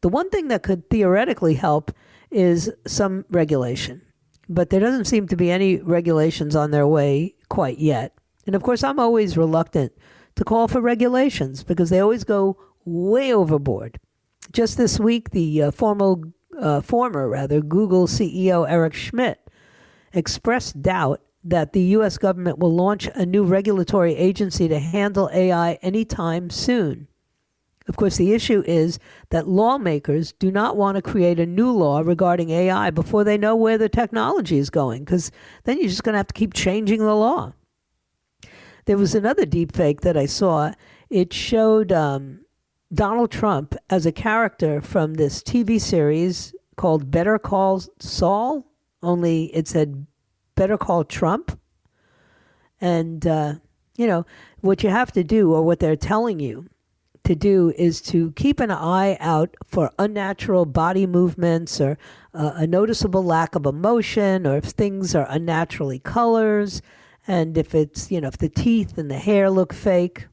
The 0.00 0.08
one 0.08 0.30
thing 0.30 0.48
that 0.48 0.62
could 0.62 0.88
theoretically 0.88 1.54
help 1.54 1.92
is 2.30 2.70
some 2.86 3.24
regulation, 3.30 4.02
but 4.48 4.70
there 4.70 4.80
doesn't 4.80 5.06
seem 5.06 5.26
to 5.28 5.36
be 5.36 5.50
any 5.50 5.76
regulations 5.76 6.54
on 6.54 6.70
their 6.70 6.86
way 6.86 7.34
quite 7.48 7.78
yet. 7.78 8.14
And 8.46 8.54
of 8.54 8.62
course, 8.62 8.82
I'm 8.82 8.98
always 8.98 9.36
reluctant 9.36 9.92
to 10.36 10.44
call 10.44 10.68
for 10.68 10.80
regulations 10.80 11.64
because 11.64 11.90
they 11.90 12.00
always 12.00 12.24
go 12.24 12.56
way 12.84 13.32
overboard. 13.32 13.98
Just 14.52 14.78
this 14.78 14.98
week, 14.98 15.30
the 15.30 15.64
uh, 15.64 15.70
formal, 15.70 16.24
uh, 16.58 16.80
former 16.80 17.28
rather 17.28 17.60
Google 17.60 18.06
CEO 18.06 18.68
Eric 18.68 18.94
Schmidt 18.94 19.38
expressed 20.12 20.80
doubt 20.80 21.20
that 21.44 21.72
the 21.72 21.82
U.S. 21.82 22.18
government 22.18 22.58
will 22.58 22.74
launch 22.74 23.08
a 23.14 23.24
new 23.24 23.44
regulatory 23.44 24.14
agency 24.14 24.68
to 24.68 24.78
handle 24.78 25.30
AI 25.32 25.74
anytime 25.74 26.50
soon. 26.50 27.08
Of 27.88 27.96
course, 27.96 28.18
the 28.18 28.34
issue 28.34 28.62
is 28.66 28.98
that 29.30 29.48
lawmakers 29.48 30.32
do 30.32 30.52
not 30.52 30.76
want 30.76 30.96
to 30.96 31.02
create 31.02 31.40
a 31.40 31.46
new 31.46 31.70
law 31.70 32.00
regarding 32.00 32.50
AI 32.50 32.90
before 32.90 33.24
they 33.24 33.38
know 33.38 33.56
where 33.56 33.78
the 33.78 33.88
technology 33.88 34.58
is 34.58 34.68
going, 34.68 35.04
because 35.04 35.32
then 35.64 35.78
you're 35.78 35.88
just 35.88 36.04
going 36.04 36.12
to 36.12 36.18
have 36.18 36.26
to 36.26 36.34
keep 36.34 36.52
changing 36.52 37.00
the 37.00 37.14
law. 37.14 37.54
There 38.84 38.98
was 38.98 39.14
another 39.14 39.46
deepfake 39.46 40.02
that 40.02 40.16
I 40.16 40.26
saw. 40.26 40.72
It 41.08 41.32
showed 41.32 41.90
um, 41.90 42.40
Donald 42.92 43.30
Trump 43.30 43.74
as 43.88 44.04
a 44.04 44.12
character 44.12 44.80
from 44.82 45.14
this 45.14 45.42
TV 45.42 45.80
series 45.80 46.54
called 46.76 47.10
Better 47.10 47.38
Call 47.38 47.82
Saul, 47.98 48.66
only 49.02 49.46
it 49.54 49.66
said 49.66 50.06
Better 50.54 50.76
Call 50.76 51.04
Trump. 51.04 51.58
And, 52.80 53.26
uh, 53.26 53.54
you 53.96 54.06
know, 54.06 54.24
what 54.60 54.82
you 54.82 54.90
have 54.90 55.10
to 55.12 55.24
do, 55.24 55.52
or 55.52 55.62
what 55.62 55.80
they're 55.80 55.96
telling 55.96 56.38
you, 56.38 56.68
to 57.24 57.34
do 57.34 57.72
is 57.76 58.00
to 58.02 58.32
keep 58.32 58.60
an 58.60 58.70
eye 58.70 59.16
out 59.20 59.54
for 59.64 59.90
unnatural 59.98 60.64
body 60.64 61.06
movements 61.06 61.80
or 61.80 61.98
uh, 62.34 62.52
a 62.54 62.66
noticeable 62.66 63.22
lack 63.22 63.54
of 63.54 63.66
emotion 63.66 64.46
or 64.46 64.56
if 64.56 64.64
things 64.64 65.14
are 65.14 65.26
unnaturally 65.28 65.98
colors 65.98 66.80
and 67.26 67.58
if 67.58 67.74
it's, 67.74 68.10
you 68.10 68.20
know, 68.20 68.28
if 68.28 68.38
the 68.38 68.48
teeth 68.48 68.96
and 68.96 69.10
the 69.10 69.18
hair 69.18 69.50
look 69.50 69.74
fake. 69.74 70.26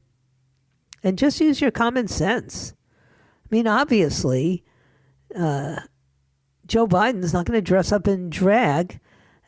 And 1.02 1.18
just 1.18 1.40
use 1.40 1.60
your 1.60 1.70
common 1.70 2.08
sense. 2.08 2.74
I 3.44 3.48
mean, 3.54 3.66
obviously, 3.66 4.64
uh, 5.38 5.80
Joe 6.66 6.86
Biden's 6.86 7.32
not 7.32 7.46
going 7.46 7.58
to 7.58 7.62
dress 7.62 7.92
up 7.92 8.08
in 8.08 8.30
drag 8.30 8.98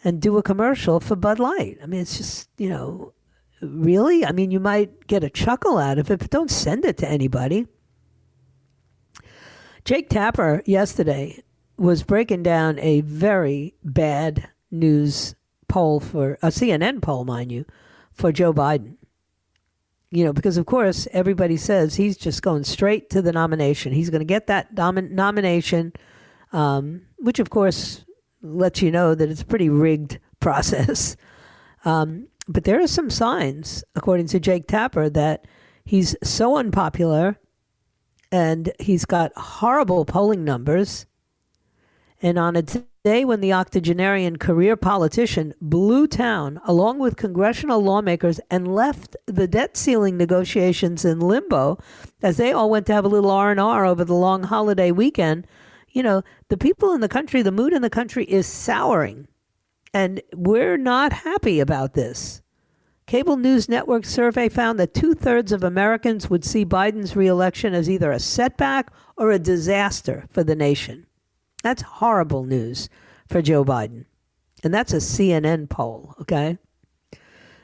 and 0.05 0.21
do 0.21 0.37
a 0.37 0.43
commercial 0.43 1.01
for 1.01 1.17
Bud 1.17 1.39
Light. 1.39 1.79
I 1.83 1.87
mean, 1.87 2.01
it's 2.01 2.17
just, 2.17 2.49
you 2.59 2.69
know, 2.69 3.13
really? 3.61 4.25
I 4.25 4.33
mean, 4.33 4.51
you 4.51 4.61
might 4.61 5.07
get 5.07 5.25
a 5.25 5.31
chuckle 5.31 5.79
out 5.79 5.99
of 5.99 6.11
it, 6.11 6.19
but 6.19 6.31
don't 6.31 6.51
send 6.51 6.85
it 6.85 6.99
to 6.99 7.09
anybody. 7.09 7.67
Jake 9.85 10.11
Tapper 10.11 10.63
yesterday 10.67 11.43
was 11.79 12.03
breaking 12.03 12.43
down 12.43 12.79
a 12.81 13.01
very 13.03 13.75
bad 13.85 14.51
news 14.71 15.35
poll 15.69 16.01
for 16.01 16.35
a 16.43 16.49
CNN 16.49 17.01
poll, 17.01 17.25
mind 17.25 17.53
you, 17.53 17.65
for 18.13 18.33
Joe 18.33 18.53
Biden. 18.53 18.97
You 20.11 20.25
know, 20.25 20.33
because 20.33 20.57
of 20.57 20.67
course 20.67 21.07
everybody 21.13 21.57
says 21.57 21.95
he's 21.95 22.17
just 22.17 22.43
going 22.43 22.65
straight 22.65 23.11
to 23.11 23.23
the 23.23 23.33
nomination. 23.33 23.93
He's 23.93 24.11
going 24.11 24.21
to 24.21 24.25
get 24.25 24.47
that 24.47 24.75
nomination, 24.75 25.93
um, 26.53 27.03
which 27.19 27.39
of 27.39 27.51
course 27.51 28.05
lets 28.43 28.81
you 28.81 28.91
know 28.91 29.15
that 29.15 29.31
it's 29.31 29.43
a 29.43 29.47
pretty 29.47 29.69
rigged 29.69 30.19
process. 30.41 31.17
Um, 31.85 32.29
but 32.49 32.65
there 32.65 32.83
are 32.83 32.89
some 32.89 33.11
signs, 33.11 33.85
according 33.95 34.27
to 34.29 34.41
Jake 34.41 34.67
Tapper, 34.67 35.11
that 35.11 35.47
he's 35.85 36.17
so 36.23 36.57
unpopular 36.57 37.39
and 38.33 38.73
he's 38.81 39.05
got 39.05 39.33
horrible 39.37 40.05
polling 40.05 40.45
numbers. 40.45 41.07
And 42.21 42.39
on 42.39 42.57
a 42.57 42.63
day 42.63 43.25
when 43.25 43.41
the 43.41 43.53
octogenarian 43.53 44.39
career 44.39 44.77
politician 44.77 45.55
blew 45.61 46.07
town 46.07 46.61
along 46.65 46.99
with 46.99 47.17
congressional 47.17 47.83
lawmakers 47.83 48.41
and 48.51 48.75
left 48.75 49.17
the 49.27 49.47
debt 49.47 49.77
ceiling 49.77 50.17
negotiations 50.17 51.05
in 51.05 51.21
limbo 51.21 51.79
as 52.23 52.37
they 52.37 52.53
all 52.53 52.71
went 52.71 52.87
to 52.87 52.93
have 52.93 53.05
a 53.05 53.09
little 53.09 53.31
R&R 53.31 53.87
over 53.87 54.05
the 54.05 54.15
long 54.15 54.43
holiday 54.43 54.91
weekend, 54.91 55.47
you 55.91 56.03
know, 56.03 56.23
the 56.49 56.57
people 56.57 56.93
in 56.93 57.01
the 57.01 57.09
country, 57.09 57.41
the 57.41 57.53
mood 57.53 57.73
in 57.73 57.83
the 57.83 57.91
country 57.91 58.25
is 58.25 58.47
souring. 58.47 59.29
And 59.93 60.21
we're 60.35 60.77
not 60.77 61.13
happy 61.13 61.61
about 61.61 61.95
this. 61.95 62.43
Cable 63.07 63.39
News 63.39 63.71
Network 63.71 64.05
survey 64.05 64.51
found 64.51 64.79
that 64.79 64.93
two 64.93 65.15
thirds 65.15 65.51
of 65.51 65.65
Americans 65.65 66.29
would 66.29 66.45
see 66.45 66.67
Biden's 66.67 67.17
reelection 67.17 67.73
as 67.73 67.89
either 67.89 68.13
a 68.13 68.21
setback 68.21 68.93
or 69.17 69.31
a 69.31 69.39
disaster 69.39 70.27
for 70.29 70.45
the 70.45 70.55
nation. 70.55 71.07
That's 71.63 71.81
horrible 71.81 72.45
news 72.45 72.91
for 73.27 73.41
Joe 73.41 73.65
Biden. 73.65 74.05
And 74.63 74.75
that's 74.75 74.93
a 74.93 74.99
CNN 74.99 75.71
poll, 75.71 76.15
okay? 76.21 76.59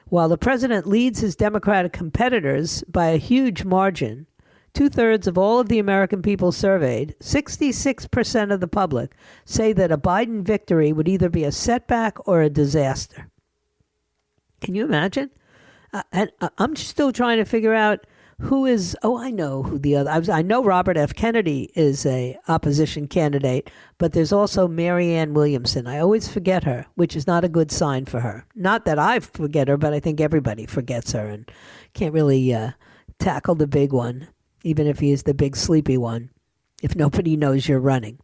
While 0.08 0.28
the 0.28 0.38
president 0.38 0.86
leads 0.86 1.20
his 1.20 1.36
Democratic 1.36 1.92
competitors 1.92 2.82
by 2.84 3.08
a 3.08 3.18
huge 3.18 3.64
margin, 3.64 4.26
two 4.74 4.88
thirds 4.88 5.26
of 5.26 5.38
all 5.38 5.60
of 5.60 5.68
the 5.68 5.78
American 5.78 6.20
people 6.20 6.52
surveyed, 6.52 7.14
66% 7.20 8.52
of 8.52 8.60
the 8.60 8.68
public, 8.68 9.12
say 9.44 9.72
that 9.72 9.92
a 9.92 9.98
Biden 9.98 10.42
victory 10.42 10.92
would 10.92 11.08
either 11.08 11.30
be 11.30 11.44
a 11.44 11.52
setback 11.52 12.28
or 12.28 12.42
a 12.42 12.50
disaster. 12.50 13.30
Can 14.60 14.74
you 14.74 14.84
imagine? 14.84 15.30
Uh, 15.92 16.02
and 16.12 16.32
uh, 16.40 16.48
I'm 16.58 16.74
still 16.74 17.12
trying 17.12 17.38
to 17.38 17.44
figure 17.44 17.74
out 17.74 18.06
who 18.40 18.66
is. 18.66 18.96
Oh, 19.02 19.16
I 19.16 19.30
know 19.30 19.62
who 19.62 19.78
the 19.78 19.94
other. 19.94 20.10
I, 20.10 20.18
was, 20.18 20.28
I 20.28 20.42
know 20.42 20.64
Robert 20.64 20.96
F. 20.96 21.14
Kennedy 21.14 21.70
is 21.76 22.04
a 22.04 22.36
opposition 22.48 23.06
candidate, 23.06 23.70
but 23.98 24.12
there's 24.12 24.32
also 24.32 24.66
Marianne 24.66 25.34
Williamson. 25.34 25.86
I 25.86 26.00
always 26.00 26.26
forget 26.26 26.64
her, 26.64 26.86
which 26.96 27.14
is 27.14 27.28
not 27.28 27.44
a 27.44 27.48
good 27.48 27.70
sign 27.70 28.06
for 28.06 28.20
her. 28.20 28.44
Not 28.56 28.86
that 28.86 28.98
I 28.98 29.20
forget 29.20 29.68
her, 29.68 29.76
but 29.76 29.92
I 29.92 30.00
think 30.00 30.20
everybody 30.20 30.66
forgets 30.66 31.12
her 31.12 31.26
and 31.28 31.48
can't 31.92 32.14
really 32.14 32.52
uh, 32.52 32.72
tackle 33.20 33.54
the 33.54 33.68
big 33.68 33.92
one, 33.92 34.28
even 34.64 34.86
if 34.86 34.98
he 34.98 35.12
is 35.12 35.22
the 35.22 35.34
big 35.34 35.56
sleepy 35.56 35.96
one. 35.96 36.30
If 36.82 36.96
nobody 36.96 37.36
knows 37.36 37.68
you're 37.68 37.80
running. 37.80 38.18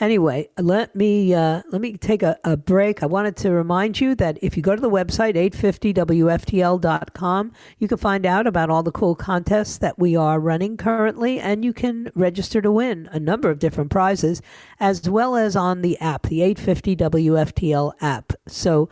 Anyway, 0.00 0.48
let 0.58 0.96
me 0.96 1.32
uh, 1.34 1.62
let 1.70 1.80
me 1.80 1.96
take 1.96 2.24
a, 2.24 2.36
a, 2.42 2.56
break. 2.56 3.00
I 3.02 3.06
wanted 3.06 3.36
to 3.38 3.50
remind 3.52 4.00
you 4.00 4.14
that 4.16 4.38
if 4.42 4.56
you 4.56 4.62
go 4.62 4.74
to 4.74 4.80
the 4.80 4.90
website 4.90 5.36
850wftl.com, 5.50 7.52
you 7.78 7.86
can 7.86 7.98
find 7.98 8.26
out 8.26 8.48
about 8.48 8.70
all 8.70 8.82
the 8.82 8.90
cool 8.90 9.14
contests 9.14 9.78
that 9.78 9.96
we 9.98 10.16
are 10.16 10.40
running 10.40 10.76
currently, 10.76 11.38
and 11.38 11.64
you 11.64 11.72
can 11.72 12.10
register 12.16 12.60
to 12.60 12.72
win 12.72 13.08
a 13.12 13.20
number 13.20 13.50
of 13.50 13.60
different 13.60 13.90
prizes, 13.90 14.42
as 14.80 15.08
well 15.08 15.36
as 15.36 15.54
on 15.54 15.82
the 15.82 15.96
app, 16.00 16.24
the 16.24 16.40
850wftl 16.40 17.92
app. 18.00 18.32
So 18.48 18.88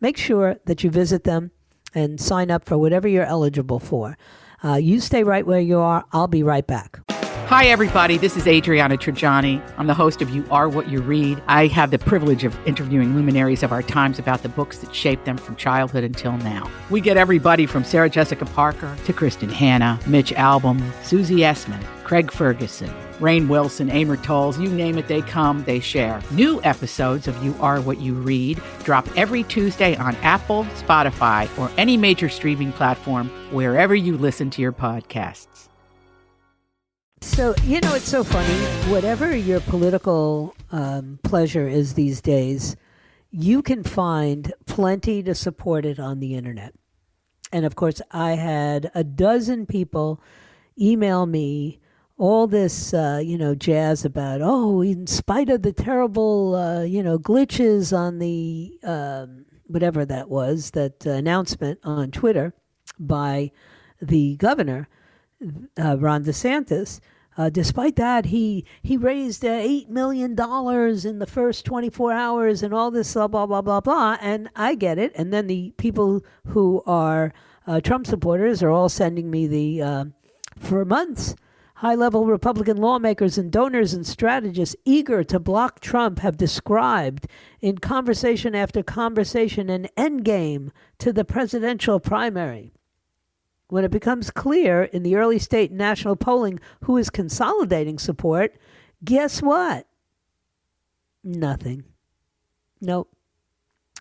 make 0.00 0.16
sure 0.16 0.56
that 0.64 0.82
you 0.82 0.88
visit 0.90 1.24
them 1.24 1.50
and 1.94 2.18
sign 2.20 2.50
up 2.50 2.64
for 2.64 2.78
whatever 2.78 3.08
you're 3.08 3.24
eligible 3.24 3.78
for. 3.78 4.16
Uh, 4.66 4.74
you 4.74 4.98
stay 4.98 5.22
right 5.22 5.46
where 5.46 5.60
you 5.60 5.78
are. 5.78 6.04
I'll 6.12 6.26
be 6.26 6.42
right 6.42 6.66
back. 6.66 6.98
Hi, 7.46 7.66
everybody. 7.66 8.18
This 8.18 8.36
is 8.36 8.48
Adriana 8.48 8.96
Trigiani. 8.96 9.62
I'm 9.78 9.86
the 9.86 9.94
host 9.94 10.20
of 10.20 10.30
You 10.30 10.44
Are 10.50 10.68
What 10.68 10.88
You 10.88 11.00
Read. 11.00 11.40
I 11.46 11.68
have 11.68 11.92
the 11.92 11.98
privilege 12.00 12.42
of 12.42 12.58
interviewing 12.66 13.14
luminaries 13.14 13.62
of 13.62 13.70
our 13.70 13.84
times 13.84 14.18
about 14.18 14.42
the 14.42 14.48
books 14.48 14.78
that 14.78 14.92
shaped 14.92 15.24
them 15.24 15.36
from 15.36 15.54
childhood 15.54 16.02
until 16.02 16.32
now. 16.38 16.68
We 16.90 17.00
get 17.00 17.16
everybody 17.16 17.66
from 17.66 17.84
Sarah 17.84 18.10
Jessica 18.10 18.44
Parker 18.44 18.96
to 19.04 19.12
Kristin 19.12 19.52
Hannah, 19.52 20.00
Mitch 20.08 20.32
Albom, 20.32 20.82
Susie 21.04 21.36
Essman, 21.36 21.84
Craig 22.06 22.30
Ferguson, 22.30 22.88
Rainn 23.18 23.48
Wilson, 23.48 23.90
Amor 23.90 24.16
Towles, 24.18 24.60
you 24.60 24.68
name 24.68 24.96
it, 24.96 25.08
they 25.08 25.22
come, 25.22 25.64
they 25.64 25.80
share. 25.80 26.22
New 26.30 26.62
episodes 26.62 27.26
of 27.26 27.44
You 27.44 27.52
Are 27.58 27.80
What 27.80 28.00
You 28.00 28.14
Read 28.14 28.62
drop 28.84 29.08
every 29.16 29.42
Tuesday 29.42 29.96
on 29.96 30.14
Apple, 30.22 30.62
Spotify, 30.76 31.48
or 31.58 31.68
any 31.76 31.96
major 31.96 32.28
streaming 32.28 32.70
platform 32.70 33.28
wherever 33.50 33.92
you 33.92 34.16
listen 34.16 34.50
to 34.50 34.62
your 34.62 34.70
podcasts. 34.70 35.68
So, 37.22 37.56
you 37.64 37.80
know, 37.80 37.96
it's 37.96 38.08
so 38.08 38.22
funny. 38.22 38.54
Whatever 38.88 39.34
your 39.34 39.58
political 39.62 40.54
um, 40.70 41.18
pleasure 41.24 41.66
is 41.66 41.94
these 41.94 42.20
days, 42.20 42.76
you 43.32 43.62
can 43.62 43.82
find 43.82 44.54
plenty 44.66 45.24
to 45.24 45.34
support 45.34 45.84
it 45.84 45.98
on 45.98 46.20
the 46.20 46.36
internet. 46.36 46.72
And 47.50 47.66
of 47.66 47.74
course, 47.74 48.00
I 48.12 48.34
had 48.34 48.92
a 48.94 49.02
dozen 49.02 49.66
people 49.66 50.22
email 50.78 51.26
me 51.26 51.80
all 52.18 52.46
this, 52.46 52.94
uh, 52.94 53.20
you 53.22 53.36
know, 53.36 53.54
jazz 53.54 54.04
about, 54.04 54.40
oh, 54.42 54.80
in 54.80 55.06
spite 55.06 55.50
of 55.50 55.62
the 55.62 55.72
terrible, 55.72 56.54
uh, 56.54 56.82
you 56.82 57.02
know, 57.02 57.18
glitches 57.18 57.96
on 57.96 58.18
the, 58.18 58.78
um, 58.84 59.44
whatever 59.66 60.04
that 60.04 60.28
was, 60.28 60.70
that 60.70 61.06
uh, 61.06 61.10
announcement 61.10 61.78
on 61.84 62.10
Twitter 62.10 62.54
by 62.98 63.50
the 64.00 64.36
governor, 64.36 64.88
uh, 65.78 65.98
Ron 65.98 66.24
DeSantis. 66.24 67.00
Uh, 67.38 67.50
despite 67.50 67.96
that, 67.96 68.24
he 68.24 68.64
he 68.82 68.96
raised 68.96 69.44
uh, 69.44 69.48
eight 69.48 69.90
million 69.90 70.34
dollars 70.34 71.04
in 71.04 71.18
the 71.18 71.26
first 71.26 71.66
24 71.66 72.10
hours, 72.10 72.62
and 72.62 72.72
all 72.72 72.90
this 72.90 73.12
blah 73.12 73.28
blah 73.28 73.44
blah 73.44 73.60
blah 73.60 73.80
blah. 73.80 74.16
And 74.22 74.48
I 74.56 74.74
get 74.74 74.98
it. 74.98 75.12
And 75.16 75.34
then 75.34 75.46
the 75.46 75.74
people 75.76 76.24
who 76.46 76.82
are 76.86 77.34
Trump 77.84 78.06
supporters 78.06 78.62
are 78.62 78.70
all 78.70 78.88
sending 78.88 79.30
me 79.30 79.46
the 79.46 80.12
for 80.58 80.86
months 80.86 81.34
High 81.80 81.94
level 81.94 82.24
Republican 82.24 82.78
lawmakers 82.78 83.36
and 83.36 83.52
donors 83.52 83.92
and 83.92 84.06
strategists 84.06 84.74
eager 84.86 85.22
to 85.24 85.38
block 85.38 85.80
Trump 85.80 86.20
have 86.20 86.38
described 86.38 87.26
in 87.60 87.76
conversation 87.76 88.54
after 88.54 88.82
conversation 88.82 89.68
an 89.68 89.86
endgame 89.94 90.70
to 90.96 91.12
the 91.12 91.22
presidential 91.22 92.00
primary. 92.00 92.72
When 93.68 93.84
it 93.84 93.90
becomes 93.90 94.30
clear 94.30 94.84
in 94.84 95.02
the 95.02 95.16
early 95.16 95.38
state 95.38 95.68
and 95.68 95.76
national 95.76 96.16
polling 96.16 96.60
who 96.84 96.96
is 96.96 97.10
consolidating 97.10 97.98
support, 97.98 98.54
guess 99.04 99.42
what? 99.42 99.86
Nothing. 101.22 101.84
Nope. 102.80 103.12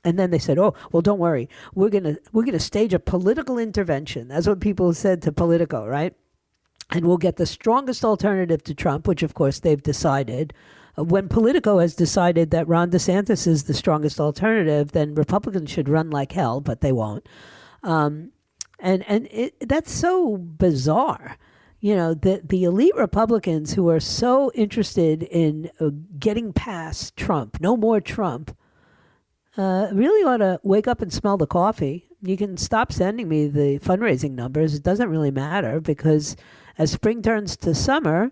And 0.01 0.17
then 0.17 0.31
they 0.31 0.39
said, 0.39 0.57
"Oh, 0.57 0.75
well, 0.93 1.01
don't 1.01 1.19
worry. 1.19 1.49
We're 1.73 1.89
gonna 1.89 2.15
we're 2.31 2.45
gonna 2.45 2.57
stage 2.57 2.93
a 2.93 2.99
political 2.99 3.57
intervention." 3.57 4.29
That's 4.29 4.47
what 4.47 4.61
people 4.61 4.93
said 4.93 5.21
to 5.23 5.33
Politico, 5.33 5.85
right? 5.85 6.15
And 6.91 7.05
we'll 7.05 7.17
get 7.17 7.37
the 7.37 7.45
strongest 7.45 8.05
alternative 8.05 8.63
to 8.63 8.73
Trump, 8.73 9.07
which 9.07 9.23
of 9.23 9.33
course 9.33 9.59
they've 9.59 9.83
decided. 9.83 10.53
Uh, 10.97 11.03
when 11.03 11.27
Politico 11.27 11.79
has 11.79 11.95
decided 11.95 12.51
that 12.51 12.67
Ron 12.67 12.91
DeSantis 12.91 13.47
is 13.47 13.63
the 13.63 13.73
strongest 13.73 14.19
alternative, 14.19 14.91
then 14.91 15.15
Republicans 15.15 15.69
should 15.69 15.89
run 15.89 16.09
like 16.09 16.31
hell, 16.31 16.61
but 16.61 16.81
they 16.81 16.91
won't. 16.91 17.27
Um, 17.83 18.31
and 18.79 19.03
and 19.07 19.27
it, 19.31 19.55
that's 19.67 19.91
so 19.91 20.37
bizarre. 20.37 21.37
You 21.79 21.95
know, 21.95 22.13
the, 22.13 22.41
the 22.43 22.63
elite 22.63 22.95
Republicans 22.95 23.73
who 23.73 23.89
are 23.89 23.99
so 23.99 24.51
interested 24.55 25.23
in 25.23 25.69
uh, 25.79 25.91
getting 26.17 26.51
past 26.51 27.15
Trump, 27.15 27.61
no 27.61 27.77
more 27.77 28.01
Trump, 28.01 28.57
uh, 29.55 29.89
really 29.93 30.23
ought 30.23 30.37
to 30.37 30.59
wake 30.63 30.87
up 30.87 31.01
and 31.01 31.13
smell 31.13 31.37
the 31.37 31.45
coffee. 31.45 32.07
You 32.21 32.37
can 32.37 32.57
stop 32.57 32.91
sending 32.91 33.29
me 33.29 33.47
the 33.47 33.79
fundraising 33.79 34.31
numbers. 34.31 34.73
It 34.73 34.83
doesn't 34.83 35.09
really 35.09 35.31
matter 35.31 35.79
because 35.79 36.35
as 36.77 36.91
spring 36.91 37.21
turns 37.21 37.55
to 37.57 37.73
summer, 37.73 38.31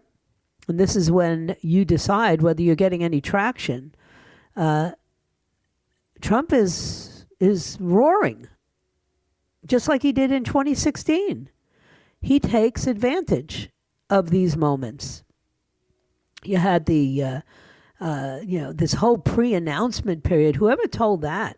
and 0.68 0.80
this 0.80 0.96
is 0.96 1.12
when 1.12 1.56
you 1.62 1.86
decide 1.86 2.42
whether 2.42 2.62
you're 2.62 2.76
getting 2.76 3.04
any 3.04 3.22
traction, 3.22 3.94
uh, 4.56 4.92
Trump 6.22 6.54
is 6.54 7.26
is 7.40 7.78
roaring, 7.82 8.48
just 9.66 9.90
like 9.90 10.02
he 10.02 10.14
did 10.14 10.32
in 10.32 10.44
2016. 10.44 11.50
He 12.22 12.40
takes 12.40 12.88
advantage 12.88 13.70
of 14.10 14.30
these 14.30 14.56
moments. 14.56 15.24
You 16.46 16.58
had 16.58 16.86
the, 16.86 17.24
uh, 17.24 17.42
uh, 18.00 18.40
you 18.46 18.62
know, 18.62 18.72
this 18.72 18.94
whole 18.94 19.18
pre-announcement 19.18 20.24
period. 20.24 20.56
Whoever 20.56 20.88
told 20.88 21.22
that 21.22 21.58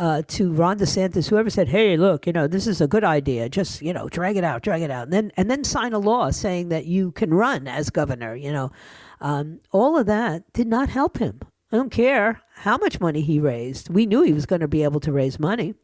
uh, 0.00 0.22
to 0.26 0.50
Ron 0.50 0.78
DeSantis, 0.78 1.28
whoever 1.28 1.50
said, 1.50 1.68
"Hey, 1.68 1.98
look, 1.98 2.26
you 2.26 2.32
know, 2.32 2.46
this 2.46 2.66
is 2.66 2.80
a 2.80 2.88
good 2.88 3.04
idea. 3.04 3.50
Just 3.50 3.82
you 3.82 3.92
know, 3.92 4.08
drag 4.08 4.38
it 4.38 4.44
out, 4.44 4.62
drag 4.62 4.80
it 4.80 4.90
out, 4.90 5.04
and 5.04 5.12
then 5.12 5.30
and 5.36 5.50
then 5.50 5.62
sign 5.62 5.92
a 5.92 5.98
law 5.98 6.30
saying 6.30 6.70
that 6.70 6.86
you 6.86 7.12
can 7.12 7.34
run 7.34 7.68
as 7.68 7.90
governor." 7.90 8.34
You 8.34 8.50
know, 8.50 8.72
um, 9.20 9.60
all 9.72 9.98
of 9.98 10.06
that 10.06 10.50
did 10.54 10.68
not 10.68 10.88
help 10.88 11.18
him. 11.18 11.40
I 11.70 11.76
don't 11.76 11.90
care 11.90 12.40
how 12.54 12.78
much 12.78 12.98
money 12.98 13.20
he 13.20 13.40
raised. 13.40 13.90
We 13.90 14.06
knew 14.06 14.22
he 14.22 14.32
was 14.32 14.46
going 14.46 14.62
to 14.62 14.68
be 14.68 14.84
able 14.84 15.00
to 15.00 15.12
raise 15.12 15.38
money, 15.38 15.74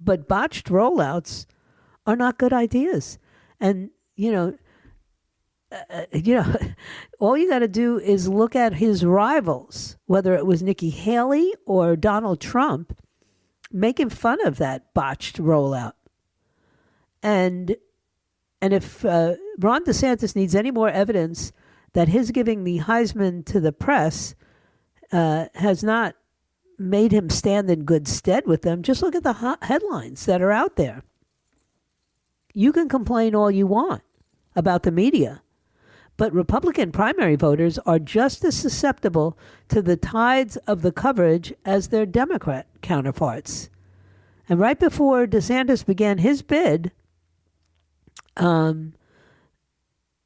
but 0.00 0.26
botched 0.26 0.68
rollouts 0.68 1.44
are 2.06 2.16
not 2.16 2.38
good 2.38 2.54
ideas. 2.54 3.18
And 3.60 3.90
you 4.16 4.32
know, 4.32 4.56
uh, 5.70 5.76
uh 5.90 6.04
you 6.14 6.36
know, 6.36 6.56
all 7.20 7.36
you 7.36 7.50
got 7.50 7.58
to 7.58 7.68
do 7.68 7.98
is 7.98 8.28
look 8.30 8.56
at 8.56 8.72
his 8.72 9.04
rivals, 9.04 9.98
whether 10.06 10.34
it 10.34 10.46
was 10.46 10.62
Nikki 10.62 10.88
Haley 10.88 11.52
or 11.66 11.96
Donald 11.96 12.40
Trump 12.40 12.98
making 13.72 14.10
fun 14.10 14.44
of 14.46 14.58
that 14.58 14.92
botched 14.94 15.38
rollout. 15.38 15.92
And 17.22 17.76
and 18.60 18.72
if 18.72 19.04
uh, 19.04 19.36
Ron 19.58 19.84
DeSantis 19.84 20.34
needs 20.34 20.54
any 20.54 20.70
more 20.70 20.88
evidence 20.88 21.52
that 21.92 22.08
his 22.08 22.30
giving 22.30 22.64
the 22.64 22.80
Heisman 22.80 23.44
to 23.46 23.60
the 23.60 23.72
press 23.72 24.34
uh, 25.12 25.46
has 25.54 25.84
not 25.84 26.16
made 26.78 27.12
him 27.12 27.30
stand 27.30 27.70
in 27.70 27.84
good 27.84 28.08
stead 28.08 28.46
with 28.46 28.62
them, 28.62 28.82
just 28.82 29.02
look 29.02 29.14
at 29.14 29.22
the 29.22 29.56
headlines 29.62 30.26
that 30.26 30.42
are 30.42 30.52
out 30.52 30.76
there. 30.76 31.02
You 32.52 32.72
can 32.72 32.88
complain 32.88 33.34
all 33.34 33.50
you 33.50 33.66
want 33.66 34.02
about 34.56 34.82
the 34.82 34.90
media, 34.90 35.42
but 36.18 36.34
Republican 36.34 36.90
primary 36.90 37.36
voters 37.36 37.78
are 37.86 38.00
just 38.00 38.44
as 38.44 38.56
susceptible 38.56 39.38
to 39.68 39.80
the 39.80 39.96
tides 39.96 40.56
of 40.66 40.82
the 40.82 40.92
coverage 40.92 41.54
as 41.64 41.88
their 41.88 42.04
Democrat 42.04 42.66
counterparts. 42.82 43.70
And 44.48 44.58
right 44.58 44.78
before 44.78 45.26
DeSantis 45.26 45.86
began 45.86 46.18
his 46.18 46.42
bid 46.42 46.90
um, 48.36 48.94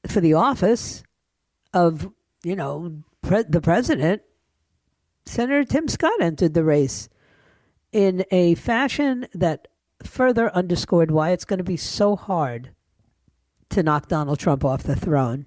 for 0.07 0.21
the 0.21 0.33
office 0.33 1.03
of, 1.75 2.11
you 2.43 2.57
know, 2.57 3.03
pre- 3.21 3.45
the 3.47 3.61
president, 3.61 4.23
Senator 5.27 5.63
Tim 5.63 5.89
Scott 5.89 6.23
entered 6.23 6.55
the 6.55 6.65
race 6.65 7.11
in 7.93 8.25
a 8.31 8.55
fashion 8.55 9.27
that 9.35 9.69
further 10.03 10.51
underscored 10.55 11.11
why 11.11 11.31
it's 11.31 11.45
going 11.45 11.59
to 11.59 11.65
be 11.65 11.77
so 11.77 12.17
hard 12.17 12.71
to 13.69 13.83
knock 13.83 14.09
Donald 14.09 14.39
Trump 14.39 14.65
off 14.65 14.85
the 14.85 14.97
throne. 14.97 15.47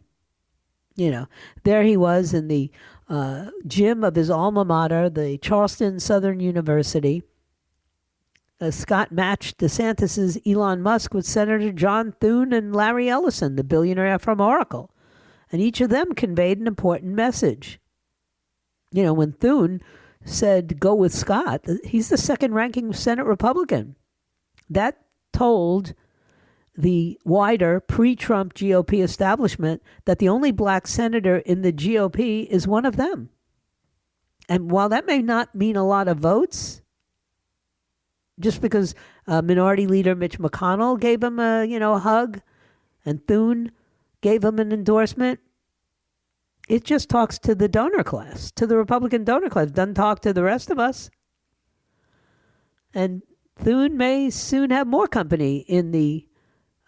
You 0.95 1.12
know, 1.12 1.27
there 1.63 1.84
he 1.84 1.97
was 1.97 2.34
in 2.34 2.47
the 2.47 2.71
uh, 3.10 3.47
gym 3.67 4.03
of 4.03 4.15
his 4.15 4.29
alma 4.29 4.63
mater, 4.63 5.10
the 5.10 5.38
Charleston 5.38 5.99
Southern 5.99 6.39
University. 6.39 7.21
Uh, 8.62 8.71
Scott 8.71 9.12
matched 9.12 9.58
DeSantis's 9.58 10.39
Elon 10.47 10.81
Musk 10.81 11.13
with 11.13 11.25
Senator 11.25 11.73
John 11.73 12.13
Thune 12.21 12.53
and 12.53 12.73
Larry 12.73 13.10
Ellison, 13.10 13.58
the 13.58 13.63
billionaire 13.63 14.17
from 14.17 14.39
Oracle. 14.39 14.91
And 15.51 15.62
each 15.62 15.81
of 15.81 15.89
them 15.89 16.13
conveyed 16.13 16.60
an 16.60 16.67
important 16.67 17.13
message. 17.13 17.79
You 18.91 19.03
know, 19.03 19.13
when 19.13 19.34
Thune 19.34 19.81
said, 20.23 20.79
go 20.79 20.95
with 20.95 21.13
Scott, 21.13 21.65
he's 21.84 22.10
the 22.10 22.17
second 22.17 22.53
ranking 22.53 22.93
Senate 22.93 23.25
Republican. 23.25 23.95
That 24.69 25.01
told 25.34 25.93
the 26.77 27.19
wider 27.23 27.79
pre 27.79 28.15
Trump 28.15 28.53
GOP 28.53 29.03
establishment 29.03 29.81
that 30.05 30.19
the 30.19 30.29
only 30.29 30.51
black 30.51 30.88
senator 30.88 31.38
in 31.38 31.61
the 31.61 31.73
GOP 31.73 32.45
is 32.47 32.67
one 32.67 32.85
of 32.85 32.97
them. 32.97 33.29
And 34.49 34.69
while 34.69 34.89
that 34.89 35.07
may 35.07 35.21
not 35.21 35.55
mean 35.55 35.75
a 35.75 35.88
lot 35.88 36.07
of 36.07 36.17
votes, 36.17 36.81
just 38.39 38.61
because 38.61 38.93
uh, 39.27 39.41
Minority 39.41 39.88
Leader 39.88 40.15
Mitch 40.15 40.38
McConnell 40.38 40.99
gave 40.99 41.23
him 41.23 41.39
a 41.39 41.65
you 41.65 41.79
know 41.79 41.93
a 41.93 41.99
hug, 41.99 42.41
and 43.05 43.25
Thune 43.27 43.71
gave 44.21 44.43
him 44.43 44.59
an 44.59 44.71
endorsement, 44.71 45.39
it 46.67 46.83
just 46.83 47.09
talks 47.09 47.39
to 47.39 47.55
the 47.55 47.67
donor 47.67 48.03
class, 48.03 48.51
to 48.51 48.67
the 48.67 48.77
Republican 48.77 49.23
donor 49.23 49.49
class. 49.49 49.71
Doesn't 49.71 49.95
talk 49.95 50.21
to 50.21 50.33
the 50.33 50.43
rest 50.43 50.69
of 50.69 50.79
us. 50.79 51.09
And 52.93 53.21
Thune 53.57 53.97
may 53.97 54.29
soon 54.29 54.71
have 54.71 54.88
more 54.88 55.07
company 55.07 55.57
in 55.57 55.91
the 55.91 56.27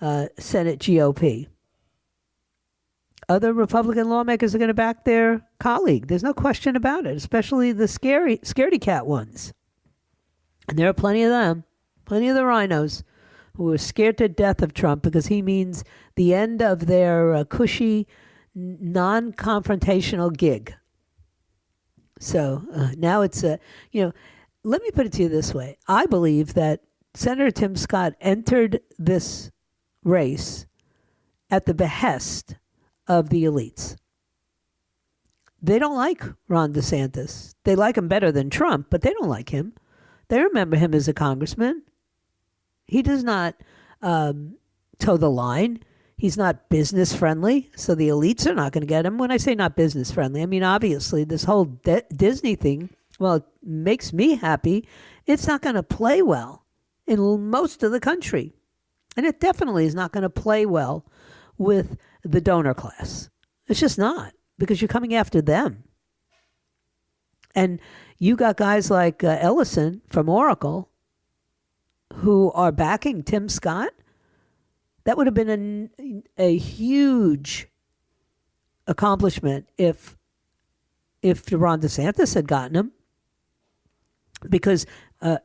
uh, 0.01 0.27
Senate 0.37 0.79
GOP. 0.79 1.47
Other 3.29 3.51
Republican 3.51 4.09
lawmakers 4.09 4.55
are 4.55 4.57
going 4.57 4.69
to 4.69 4.73
back 4.73 5.03
their 5.03 5.45
colleague. 5.59 6.07
There's 6.07 6.23
no 6.23 6.33
question 6.33 6.75
about 6.75 7.05
it, 7.05 7.17
especially 7.17 7.73
the 7.73 7.87
scary, 7.87 8.37
scaredy 8.37 8.79
cat 8.79 9.05
ones. 9.05 9.53
And 10.69 10.79
there 10.79 10.87
are 10.87 10.93
plenty 10.93 11.23
of 11.23 11.29
them, 11.29 11.65
plenty 12.05 12.29
of 12.29 12.35
the 12.35 12.45
rhinos 12.45 13.03
who 13.55 13.71
are 13.73 13.77
scared 13.77 14.17
to 14.19 14.29
death 14.29 14.61
of 14.61 14.73
Trump 14.73 15.01
because 15.01 15.27
he 15.27 15.41
means 15.41 15.83
the 16.15 16.33
end 16.33 16.61
of 16.61 16.85
their 16.85 17.33
uh, 17.33 17.43
cushy, 17.43 18.07
non 18.55 19.33
confrontational 19.33 20.35
gig. 20.35 20.73
So 22.19 22.63
uh, 22.73 22.91
now 22.97 23.21
it's 23.21 23.43
a, 23.43 23.59
you 23.91 24.03
know, 24.03 24.13
let 24.63 24.81
me 24.81 24.91
put 24.91 25.05
it 25.05 25.13
to 25.13 25.23
you 25.23 25.29
this 25.29 25.53
way. 25.53 25.77
I 25.87 26.05
believe 26.05 26.53
that 26.53 26.81
Senator 27.13 27.51
Tim 27.51 27.75
Scott 27.75 28.13
entered 28.21 28.79
this 28.97 29.51
race 30.07 30.65
at 31.49 31.65
the 31.65 31.73
behest 31.73 32.55
of 33.07 33.29
the 33.29 33.43
elites. 33.43 33.95
They 35.61 35.79
don't 35.79 35.95
like 35.95 36.23
Ron 36.47 36.73
DeSantis. 36.73 37.55
They 37.63 37.75
like 37.75 37.97
him 37.97 38.07
better 38.07 38.31
than 38.31 38.49
Trump, 38.49 38.87
but 38.89 39.01
they 39.01 39.11
don't 39.11 39.29
like 39.29 39.49
him. 39.49 39.73
They 40.29 40.41
remember 40.41 40.77
him 40.77 40.93
as 40.93 41.07
a 41.07 41.13
congressman. 41.13 41.83
He 42.85 43.01
does 43.01 43.23
not 43.23 43.55
um, 44.01 44.55
toe 44.99 45.17
the 45.17 45.29
line. 45.29 45.83
He's 46.15 46.37
not 46.37 46.69
business 46.69 47.15
friendly, 47.15 47.69
so 47.75 47.95
the 47.95 48.09
elites 48.09 48.47
are 48.47 48.55
not 48.55 48.71
going 48.71 48.81
to 48.81 48.87
get 48.87 49.05
him. 49.05 49.17
When 49.17 49.31
I 49.31 49.37
say 49.37 49.55
not 49.55 49.75
business 49.75 50.11
friendly, 50.11 50.41
I 50.41 50.45
mean 50.45 50.63
obviously 50.63 51.23
this 51.23 51.43
whole 51.43 51.65
D- 51.65 52.01
Disney 52.15 52.55
thing, 52.55 52.89
well, 53.19 53.35
it 53.35 53.43
makes 53.63 54.13
me 54.13 54.35
happy. 54.35 54.87
It's 55.25 55.47
not 55.47 55.61
going 55.61 55.75
to 55.75 55.83
play 55.83 56.21
well 56.21 56.65
in 57.05 57.49
most 57.49 57.83
of 57.83 57.91
the 57.91 57.99
country. 57.99 58.53
And 59.17 59.25
it 59.25 59.39
definitely 59.39 59.85
is 59.85 59.95
not 59.95 60.11
going 60.13 60.21
to 60.21 60.29
play 60.29 60.65
well 60.65 61.05
with 61.57 61.97
the 62.23 62.39
donor 62.39 62.73
class. 62.73 63.29
It's 63.67 63.79
just 63.79 63.97
not 63.97 64.33
because 64.57 64.79
you're 64.79 64.87
coming 64.87 65.15
after 65.15 65.41
them. 65.41 65.83
And 67.55 67.79
you 68.19 68.35
got 68.35 68.57
guys 68.57 68.91
like 68.91 69.23
uh, 69.23 69.37
Ellison 69.39 70.01
from 70.07 70.29
Oracle 70.29 70.89
who 72.13 72.51
are 72.51 72.71
backing 72.71 73.23
Tim 73.23 73.49
Scott. 73.49 73.89
That 75.03 75.17
would 75.17 75.25
have 75.25 75.33
been 75.33 75.89
a, 75.99 76.23
a 76.37 76.57
huge 76.57 77.67
accomplishment 78.85 79.67
if 79.77 80.15
if 81.23 81.51
Ron 81.51 81.81
DeSantis 81.81 82.35
had 82.35 82.47
gotten 82.47 82.75
him, 82.75 82.91
because 84.47 84.85
uh, 85.21 85.39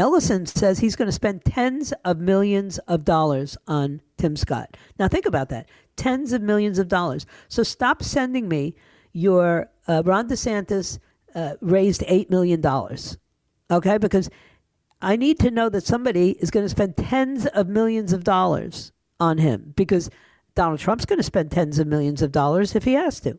Ellison 0.00 0.46
says 0.46 0.78
he's 0.78 0.96
going 0.96 1.08
to 1.08 1.12
spend 1.12 1.44
tens 1.44 1.92
of 2.06 2.18
millions 2.18 2.78
of 2.88 3.04
dollars 3.04 3.58
on 3.68 4.00
Tim 4.16 4.34
Scott. 4.34 4.78
Now 4.98 5.08
think 5.08 5.26
about 5.26 5.50
that, 5.50 5.68
tens 5.96 6.32
of 6.32 6.40
millions 6.40 6.78
of 6.78 6.88
dollars. 6.88 7.26
So 7.48 7.62
stop 7.62 8.02
sending 8.02 8.48
me 8.48 8.74
your 9.12 9.68
uh, 9.86 10.02
Ron 10.06 10.26
DeSantis 10.26 10.98
uh, 11.34 11.56
raised 11.60 12.00
$8 12.00 12.30
million. 12.30 12.64
Okay? 13.70 13.98
Because 13.98 14.30
I 15.02 15.16
need 15.16 15.38
to 15.40 15.50
know 15.50 15.68
that 15.68 15.84
somebody 15.84 16.30
is 16.30 16.50
going 16.50 16.64
to 16.64 16.70
spend 16.70 16.96
tens 16.96 17.44
of 17.44 17.68
millions 17.68 18.14
of 18.14 18.24
dollars 18.24 18.92
on 19.20 19.36
him 19.36 19.74
because 19.76 20.08
Donald 20.54 20.80
Trump's 20.80 21.04
going 21.04 21.18
to 21.18 21.22
spend 21.22 21.50
tens 21.50 21.78
of 21.78 21.86
millions 21.86 22.22
of 22.22 22.32
dollars 22.32 22.74
if 22.74 22.84
he 22.84 22.94
has 22.94 23.20
to. 23.20 23.36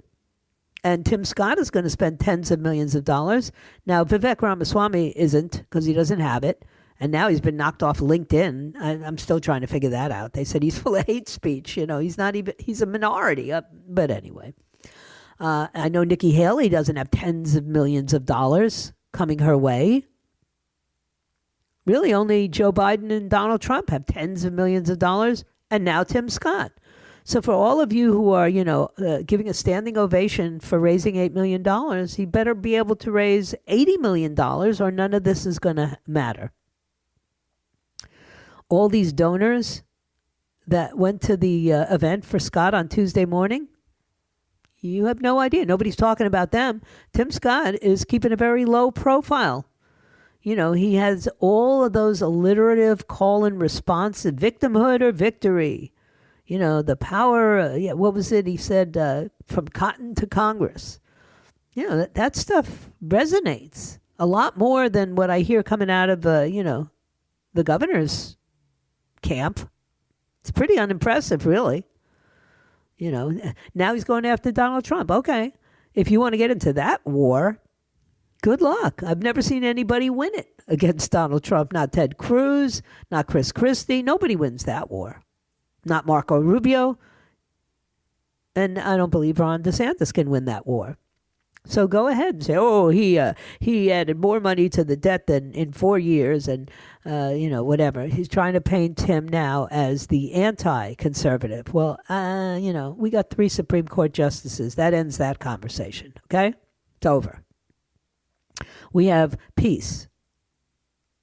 And 0.83 1.05
Tim 1.05 1.23
Scott 1.23 1.59
is 1.59 1.69
going 1.69 1.83
to 1.83 1.89
spend 1.89 2.19
tens 2.19 2.49
of 2.49 2.59
millions 2.59 2.95
of 2.95 3.03
dollars. 3.03 3.51
Now, 3.85 4.03
Vivek 4.03 4.41
Ramaswamy 4.41 5.13
isn't 5.15 5.59
because 5.59 5.85
he 5.85 5.93
doesn't 5.93 6.19
have 6.19 6.43
it. 6.43 6.65
And 6.99 7.11
now 7.11 7.29
he's 7.29 7.41
been 7.41 7.57
knocked 7.57 7.83
off 7.83 7.99
LinkedIn. 7.99 8.75
I, 8.79 8.91
am 8.91 9.17
still 9.17 9.39
trying 9.39 9.61
to 9.61 9.67
figure 9.67 9.89
that 9.89 10.11
out. 10.11 10.33
They 10.33 10.43
said 10.43 10.63
he's 10.63 10.77
full 10.81 10.95
of 10.95 11.05
hate 11.05 11.29
speech. 11.29 11.77
You 11.77 11.85
know, 11.85 11.99
he's 11.99 12.17
not 12.17 12.35
even, 12.35 12.53
he's 12.59 12.81
a 12.81 12.85
minority. 12.85 13.51
Uh, 13.51 13.61
but 13.87 14.11
anyway. 14.11 14.53
Uh, 15.39 15.67
I 15.73 15.89
know 15.89 16.03
Nikki 16.03 16.31
Haley 16.31 16.69
doesn't 16.69 16.95
have 16.95 17.09
tens 17.09 17.55
of 17.55 17.65
millions 17.65 18.13
of 18.13 18.25
dollars 18.25 18.93
coming 19.11 19.39
her 19.39 19.57
way. 19.57 20.05
Really, 21.87 22.13
only 22.13 22.47
Joe 22.47 22.71
Biden 22.71 23.11
and 23.11 23.29
Donald 23.29 23.61
Trump 23.61 23.89
have 23.89 24.05
tens 24.05 24.43
of 24.43 24.53
millions 24.53 24.87
of 24.89 24.99
dollars, 24.99 25.43
and 25.71 25.83
now 25.83 26.03
Tim 26.03 26.29
Scott. 26.29 26.71
So, 27.23 27.41
for 27.41 27.53
all 27.53 27.79
of 27.79 27.93
you 27.93 28.11
who 28.11 28.31
are, 28.31 28.49
you 28.49 28.63
know, 28.63 28.89
uh, 28.97 29.19
giving 29.25 29.47
a 29.47 29.53
standing 29.53 29.97
ovation 29.97 30.59
for 30.59 30.79
raising 30.79 31.15
$8 31.15 31.33
million, 31.33 32.07
he 32.07 32.25
better 32.25 32.55
be 32.55 32.75
able 32.75 32.95
to 32.97 33.11
raise 33.11 33.53
$80 33.67 33.99
million, 33.99 34.39
or 34.39 34.91
none 34.91 35.13
of 35.13 35.23
this 35.23 35.45
is 35.45 35.59
going 35.59 35.75
to 35.75 35.97
matter. 36.07 36.51
All 38.69 38.89
these 38.89 39.13
donors 39.13 39.83
that 40.65 40.97
went 40.97 41.21
to 41.21 41.37
the 41.37 41.73
uh, 41.73 41.93
event 41.93 42.25
for 42.25 42.39
Scott 42.39 42.73
on 42.73 42.87
Tuesday 42.87 43.25
morning, 43.25 43.67
you 44.79 45.05
have 45.05 45.21
no 45.21 45.39
idea. 45.39 45.65
Nobody's 45.65 45.95
talking 45.95 46.25
about 46.25 46.51
them. 46.51 46.81
Tim 47.13 47.29
Scott 47.29 47.75
is 47.83 48.03
keeping 48.03 48.31
a 48.31 48.37
very 48.37 48.65
low 48.65 48.89
profile. 48.89 49.67
You 50.41 50.55
know, 50.55 50.71
he 50.71 50.95
has 50.95 51.29
all 51.39 51.83
of 51.83 51.93
those 51.93 52.21
alliterative 52.21 53.07
call 53.07 53.45
and 53.45 53.61
response, 53.61 54.23
victimhood 54.25 55.01
or 55.01 55.11
victory. 55.11 55.93
You 56.51 56.59
know, 56.59 56.81
the 56.81 56.97
power, 56.97 57.59
uh, 57.59 57.75
yeah, 57.75 57.93
what 57.93 58.13
was 58.13 58.29
it? 58.33 58.45
He 58.45 58.57
said, 58.57 58.97
uh, 58.97 59.29
from 59.47 59.69
cotton 59.69 60.13
to 60.15 60.27
Congress. 60.27 60.99
You 61.71 61.87
know, 61.87 61.95
that, 61.95 62.15
that 62.15 62.35
stuff 62.35 62.89
resonates 63.01 63.99
a 64.19 64.25
lot 64.25 64.57
more 64.57 64.89
than 64.89 65.15
what 65.15 65.29
I 65.29 65.39
hear 65.39 65.63
coming 65.63 65.89
out 65.89 66.09
of, 66.09 66.25
uh, 66.25 66.41
you 66.41 66.61
know, 66.61 66.89
the 67.53 67.63
governor's 67.63 68.35
camp. 69.21 69.61
It's 70.41 70.51
pretty 70.51 70.77
unimpressive, 70.77 71.45
really. 71.45 71.85
You 72.97 73.11
know, 73.11 73.31
now 73.73 73.93
he's 73.93 74.03
going 74.03 74.25
after 74.25 74.51
Donald 74.51 74.83
Trump. 74.83 75.09
Okay. 75.09 75.53
If 75.93 76.11
you 76.11 76.19
want 76.19 76.33
to 76.33 76.37
get 76.37 76.51
into 76.51 76.73
that 76.73 76.99
war, 77.05 77.61
good 78.41 78.59
luck. 78.59 79.01
I've 79.03 79.23
never 79.23 79.41
seen 79.41 79.63
anybody 79.63 80.09
win 80.09 80.31
it 80.33 80.49
against 80.67 81.13
Donald 81.13 81.45
Trump. 81.45 81.71
Not 81.71 81.93
Ted 81.93 82.17
Cruz, 82.17 82.81
not 83.09 83.27
Chris 83.27 83.53
Christie. 83.53 84.03
Nobody 84.03 84.35
wins 84.35 84.65
that 84.65 84.91
war. 84.91 85.23
Not 85.85 86.05
Marco 86.05 86.39
Rubio. 86.39 86.97
And 88.55 88.77
I 88.77 88.97
don't 88.97 89.11
believe 89.11 89.39
Ron 89.39 89.63
DeSantis 89.63 90.13
can 90.13 90.29
win 90.29 90.45
that 90.45 90.67
war. 90.67 90.97
So 91.65 91.87
go 91.87 92.07
ahead 92.07 92.35
and 92.35 92.43
say, 92.43 92.55
"Oh, 92.57 92.89
he 92.89 93.19
uh, 93.19 93.33
he 93.59 93.91
added 93.91 94.17
more 94.17 94.39
money 94.39 94.67
to 94.69 94.83
the 94.83 94.97
debt 94.97 95.27
than 95.27 95.53
in 95.53 95.71
four 95.71 95.99
years," 95.99 96.47
and 96.47 96.71
uh, 97.05 97.33
you 97.35 97.49
know 97.49 97.63
whatever. 97.63 98.07
He's 98.07 98.27
trying 98.27 98.53
to 98.53 98.61
paint 98.61 99.01
him 99.01 99.27
now 99.27 99.67
as 99.69 100.07
the 100.07 100.33
anti-conservative. 100.33 101.71
Well, 101.71 101.99
uh, 102.09 102.57
you 102.59 102.73
know, 102.73 102.95
we 102.97 103.11
got 103.11 103.29
three 103.29 103.47
Supreme 103.47 103.87
Court 103.87 104.11
justices. 104.11 104.73
That 104.75 104.95
ends 104.95 105.17
that 105.19 105.37
conversation. 105.39 106.13
Okay, 106.25 106.55
it's 106.97 107.05
over. 107.05 107.43
We 108.91 109.05
have 109.07 109.37
peace. 109.55 110.07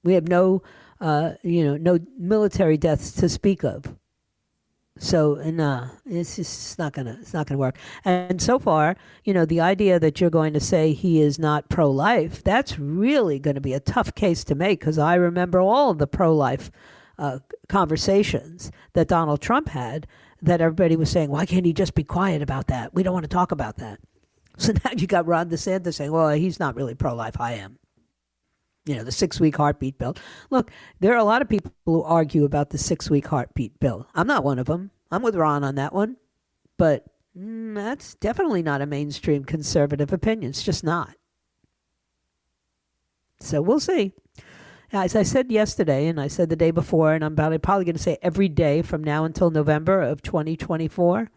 We 0.05 0.15
have 0.15 0.29
no, 0.29 0.63
uh, 1.01 1.33
you 1.43 1.65
know, 1.65 1.77
no 1.77 1.99
military 2.17 2.77
deaths 2.77 3.11
to 3.13 3.29
speak 3.29 3.65
of. 3.65 3.98
So 4.99 5.35
no, 5.35 5.89
it's 6.07 6.37
just 6.37 6.79
not 6.79 6.93
gonna 6.93 7.19
it's 7.21 7.33
not 7.33 7.47
gonna 7.47 7.59
work. 7.59 7.77
And 8.05 8.43
so 8.43 8.59
far, 8.59 8.97
you 9.25 9.33
know, 9.33 9.45
the 9.45 9.61
idea 9.61 9.99
that 10.01 10.21
you're 10.21 10.31
going 10.31 10.53
to 10.55 10.61
say 10.61 10.93
he 10.93 11.21
is 11.21 11.39
not 11.39 11.69
pro-life, 11.69 12.43
that's 12.43 12.79
really 12.79 13.39
going 13.39 13.55
to 13.55 13.61
be 13.61 13.73
a 13.73 13.81
tough 13.81 14.15
case 14.15 14.45
to 14.45 14.55
make 14.55 14.81
because 14.81 14.99
I 14.99 15.15
remember 15.15 15.61
all 15.61 15.95
the 15.95 16.07
pro-life 16.07 16.71
uh, 17.19 17.39
conversations 17.69 18.71
that 18.95 19.09
Donald 19.09 19.41
Trump 19.41 19.69
had. 19.69 20.07
That 20.41 20.61
everybody 20.61 20.95
was 20.95 21.11
saying, 21.11 21.31
why 21.31 21.47
can't 21.47 21.67
he 21.67 21.73
just 21.73 21.97
be 21.97 22.05
quiet 22.05 22.43
about 22.43 22.69
that? 22.69 22.95
We 22.95 23.03
don't 23.03 23.13
want 23.13 23.25
to 23.25 23.29
talk 23.29 23.51
about 23.53 23.77
that. 23.79 23.99
So 24.61 24.73
now 24.85 24.91
you 24.97 25.07
got 25.07 25.27
Ron 25.27 25.51
DeSantis 25.51 25.95
saying, 25.95 26.11
well, 26.11 26.31
he's 26.31 26.59
not 26.59 26.75
really 26.75 26.97
pro-life. 26.97 27.41
I 27.41 27.53
am 27.53 27.78
you 28.89 28.97
know, 28.97 29.05
the 29.05 29.13
six 29.13 29.39
week 29.39 29.57
heartbeat 29.57 29.99
bill. 29.99 30.17
Look, 30.51 30.71
there 31.01 31.13
are 31.13 31.19
a 31.19 31.25
lot 31.25 31.43
of 31.43 31.49
people 31.49 31.73
who 31.85 32.03
argue 32.03 32.45
about 32.45 32.71
the 32.71 32.79
six 32.79 33.11
week 33.11 33.27
heartbeat 33.27 33.79
bill. 33.79 34.09
I'm 34.15 34.27
not 34.27 34.45
one 34.45 34.59
of 34.59 34.67
them. 34.67 34.91
I'm 35.11 35.23
with 35.23 35.37
Ron 35.37 35.63
on 35.63 35.75
that 35.75 35.93
one. 35.93 36.17
But 36.79 37.05
mm, 37.39 37.75
that's 37.75 38.15
definitely 38.15 38.63
not 38.63 38.81
a 38.81 38.87
mainstream 38.87 39.45
conservative 39.45 40.13
opinion. 40.13 40.51
It's 40.51 40.63
just 40.63 40.83
not. 40.83 41.15
So 43.41 43.61
we'll 43.61 43.81
see. 43.81 44.15
As 44.91 45.15
I 45.15 45.23
said 45.23 45.53
yesterday, 45.53 46.07
and 46.07 46.19
I 46.19 46.29
said 46.29 46.49
the 46.49 46.57
day 46.57 46.71
before, 46.71 47.13
and 47.13 47.23
I'm 47.23 47.37
probably 47.37 47.85
going 47.85 47.97
to 47.97 48.03
say 48.03 48.17
every 48.23 48.49
day 48.49 48.81
from 48.81 49.05
now 49.05 49.25
until 49.25 49.51
November 49.51 50.01
of 50.01 50.23
2024, 50.23 51.31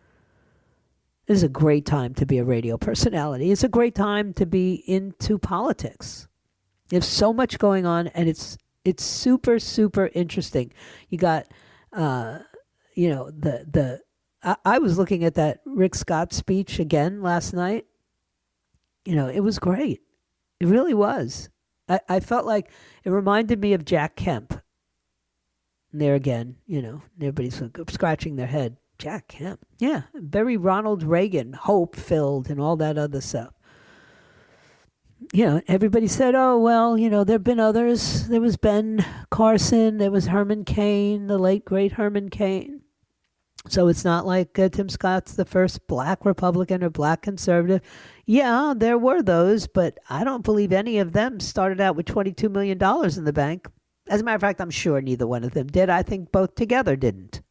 this 1.28 1.38
is 1.38 1.44
a 1.44 1.50
great 1.50 1.86
time 1.86 2.14
to 2.16 2.26
be 2.26 2.38
a 2.38 2.46
radio 2.46 2.78
personality. 2.78 3.52
It's 3.52 3.64
a 3.64 3.70
great 3.70 3.94
time 3.94 4.34
to 4.36 4.46
be 4.46 4.84
into 4.88 5.38
politics. 5.38 6.30
There's 6.92 7.08
so 7.08 7.32
much 7.32 7.58
going 7.58 7.86
on, 7.86 8.08
and 8.08 8.28
it's 8.28 8.58
it's 8.84 9.04
super 9.04 9.60
super 9.60 10.10
interesting. 10.14 10.74
You 11.08 11.18
got, 11.18 11.48
uh, 11.94 12.40
you 12.96 13.10
know, 13.10 13.32
the 13.32 13.66
the. 13.72 14.02
I, 14.44 14.56
I 14.66 14.80
was 14.80 14.98
looking 14.98 15.24
at 15.24 15.36
that 15.36 15.62
Rick 15.66 15.96
Scott 15.96 16.34
speech 16.34 16.80
again 16.80 17.22
last 17.22 17.54
night. 17.54 17.86
You 19.06 19.16
know, 19.16 19.30
it 19.30 19.40
was 19.40 19.58
great. 19.58 20.02
It 20.60 20.68
really 20.68 20.94
was. 20.94 21.50
I, 21.88 22.02
I 22.10 22.20
felt 22.20 22.46
like 22.46 22.70
it 23.06 23.10
reminded 23.10 23.62
me 23.62 23.72
of 23.74 23.86
Jack 23.86 24.18
Kemp. 24.18 24.62
And 25.94 26.02
there 26.02 26.16
again, 26.16 26.58
you 26.68 26.82
know, 26.82 27.02
everybody's 27.20 27.62
scratching 27.90 28.36
their 28.36 28.48
head. 28.48 28.78
Jack 29.00 29.30
Kemp. 29.30 29.66
Yeah, 29.80 30.04
very 30.14 30.58
Ronald 30.58 31.04
Reagan, 31.04 31.54
hope 31.54 31.96
filled, 31.96 32.50
and 32.50 32.60
all 32.60 32.76
that 32.76 32.98
other 32.98 33.22
stuff 33.22 33.54
you 35.34 35.46
know, 35.46 35.62
everybody 35.68 36.08
said, 36.08 36.36
oh, 36.36 36.58
well, 36.60 36.98
you 36.98 37.10
know, 37.10 37.24
there 37.24 37.36
have 37.36 37.44
been 37.44 37.60
others. 37.60 38.28
There 38.28 38.42
was 38.42 38.58
Ben 38.58 39.06
Carson, 39.30 39.98
there 39.98 40.12
was 40.12 40.28
Herman 40.28 40.66
Cain, 40.66 41.28
the 41.28 41.38
late, 41.38 41.64
great 41.64 41.94
Herman 41.94 42.30
Cain. 42.30 42.82
So 43.68 43.88
it's 43.88 44.04
not 44.04 44.26
like 44.26 44.58
uh, 44.58 44.70
Tim 44.70 44.90
Scott's 44.90 45.36
the 45.36 45.46
first 45.46 45.88
black 45.88 46.26
Republican 46.26 46.84
or 46.84 46.90
black 46.90 47.22
conservative. 47.22 47.82
Yeah, 48.26 48.74
there 48.76 48.98
were 48.98 49.22
those, 49.22 49.68
but 49.68 50.00
I 50.10 50.24
don't 50.24 50.44
believe 50.44 50.74
any 50.74 50.98
of 50.98 51.14
them 51.14 51.40
started 51.40 51.80
out 51.80 51.96
with 51.96 52.08
$22 52.08 52.52
million 52.52 52.78
in 52.82 53.24
the 53.24 53.34
bank. 53.34 53.68
As 54.10 54.22
a 54.22 54.24
matter 54.24 54.36
of 54.36 54.42
fact, 54.42 54.60
I'm 54.60 54.72
sure 54.72 55.00
neither 55.00 55.28
one 55.28 55.44
of 55.44 55.52
them 55.52 55.68
did. 55.68 55.90
I 55.90 56.02
think 56.02 56.32
both 56.32 56.56
together 56.56 56.96
didn't. 56.96 57.42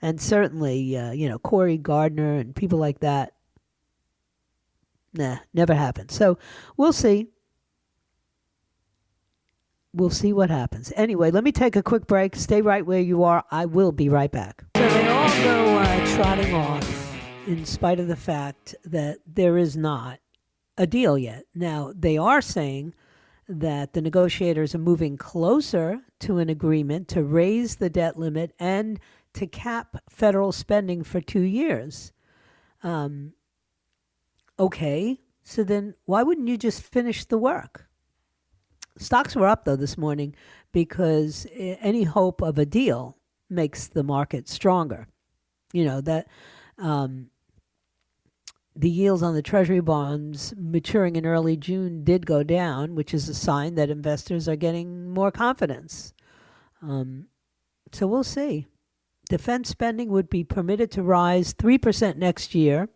And 0.00 0.20
certainly, 0.20 0.96
uh, 0.96 1.12
you 1.12 1.28
know, 1.28 1.38
Cory 1.38 1.76
Gardner 1.76 2.34
and 2.34 2.56
people 2.56 2.78
like 2.78 3.00
that 3.00 3.34
Nah, 5.16 5.38
never 5.54 5.74
happened. 5.74 6.10
So 6.10 6.38
we'll 6.76 6.92
see. 6.92 7.28
We'll 9.92 10.10
see 10.10 10.32
what 10.32 10.50
happens. 10.50 10.92
Anyway, 10.94 11.30
let 11.30 11.42
me 11.42 11.52
take 11.52 11.74
a 11.74 11.82
quick 11.82 12.06
break. 12.06 12.36
Stay 12.36 12.60
right 12.60 12.84
where 12.84 13.00
you 13.00 13.24
are. 13.24 13.44
I 13.50 13.64
will 13.64 13.92
be 13.92 14.10
right 14.10 14.30
back. 14.30 14.62
So 14.76 14.88
they 14.88 15.08
also 15.08 15.76
are 15.76 16.06
trotting 16.08 16.54
off 16.54 17.16
in 17.46 17.64
spite 17.64 17.98
of 17.98 18.08
the 18.08 18.16
fact 18.16 18.74
that 18.84 19.18
there 19.26 19.56
is 19.56 19.76
not 19.76 20.18
a 20.76 20.86
deal 20.86 21.16
yet. 21.16 21.44
Now, 21.54 21.92
they 21.96 22.18
are 22.18 22.42
saying 22.42 22.94
that 23.48 23.94
the 23.94 24.02
negotiators 24.02 24.74
are 24.74 24.78
moving 24.78 25.16
closer 25.16 26.00
to 26.20 26.38
an 26.38 26.50
agreement 26.50 27.08
to 27.08 27.22
raise 27.22 27.76
the 27.76 27.88
debt 27.88 28.18
limit 28.18 28.52
and 28.58 28.98
to 29.34 29.46
cap 29.46 29.96
federal 30.10 30.52
spending 30.52 31.04
for 31.04 31.20
two 31.20 31.42
years. 31.42 32.12
Um, 32.82 33.32
okay, 34.58 35.20
so 35.44 35.64
then 35.64 35.94
why 36.04 36.22
wouldn't 36.22 36.48
you 36.48 36.56
just 36.56 36.82
finish 36.82 37.24
the 37.24 37.38
work? 37.38 37.86
Stocks 38.98 39.36
were 39.36 39.46
up 39.46 39.64
though 39.64 39.76
this 39.76 39.98
morning 39.98 40.34
because 40.72 41.46
any 41.54 42.04
hope 42.04 42.40
of 42.40 42.58
a 42.58 42.66
deal 42.66 43.18
makes 43.50 43.88
the 43.88 44.02
market 44.02 44.48
stronger. 44.48 45.06
You 45.72 45.84
know 45.84 46.00
that 46.00 46.28
um, 46.78 47.28
the 48.74 48.90
yields 48.90 49.22
on 49.22 49.34
the 49.34 49.42
Treasury 49.42 49.80
bonds 49.80 50.52
maturing 50.56 51.16
in 51.16 51.26
early 51.26 51.56
June 51.56 52.04
did 52.04 52.26
go 52.26 52.42
down, 52.42 52.94
which 52.94 53.14
is 53.14 53.28
a 53.28 53.34
sign 53.34 53.74
that 53.74 53.90
investors 53.90 54.48
are 54.48 54.56
getting 54.56 55.10
more 55.10 55.30
confidence. 55.30 56.12
Um, 56.82 57.26
so 57.92 58.06
we'll 58.06 58.24
see. 58.24 58.66
Defense 59.28 59.70
spending 59.70 60.10
would 60.10 60.28
be 60.28 60.44
permitted 60.44 60.90
to 60.92 61.02
rise 61.02 61.54
3% 61.54 62.16
next 62.16 62.54
year. 62.54 62.88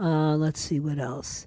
Uh, 0.00 0.36
let's 0.36 0.60
see 0.60 0.80
what 0.80 0.98
else. 0.98 1.46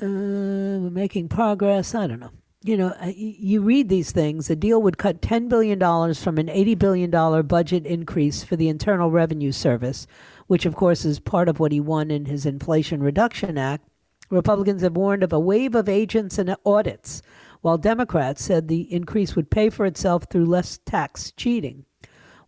Uh, 0.00 0.06
we're 0.06 0.90
making 0.90 1.28
progress. 1.28 1.94
I 1.94 2.06
don't 2.06 2.20
know. 2.20 2.30
You 2.62 2.76
know, 2.76 2.94
you 3.14 3.62
read 3.62 3.88
these 3.88 4.10
things. 4.10 4.48
The 4.48 4.56
deal 4.56 4.82
would 4.82 4.98
cut 4.98 5.22
$10 5.22 5.48
billion 5.48 5.78
from 6.14 6.38
an 6.38 6.48
$80 6.48 6.78
billion 6.78 7.46
budget 7.46 7.86
increase 7.86 8.42
for 8.42 8.56
the 8.56 8.68
Internal 8.68 9.10
Revenue 9.10 9.52
Service, 9.52 10.06
which, 10.48 10.66
of 10.66 10.74
course, 10.74 11.04
is 11.04 11.20
part 11.20 11.48
of 11.48 11.60
what 11.60 11.70
he 11.70 11.80
won 11.80 12.10
in 12.10 12.24
his 12.24 12.44
Inflation 12.44 13.02
Reduction 13.02 13.56
Act. 13.56 13.88
Republicans 14.30 14.82
have 14.82 14.96
warned 14.96 15.22
of 15.22 15.32
a 15.32 15.38
wave 15.38 15.76
of 15.76 15.88
agents 15.88 16.38
and 16.38 16.56
audits 16.64 17.22
while 17.60 17.78
Democrats 17.78 18.42
said 18.44 18.68
the 18.68 18.92
increase 18.92 19.36
would 19.36 19.50
pay 19.50 19.70
for 19.70 19.86
itself 19.86 20.24
through 20.30 20.46
less 20.46 20.78
tax 20.84 21.32
cheating. 21.36 21.84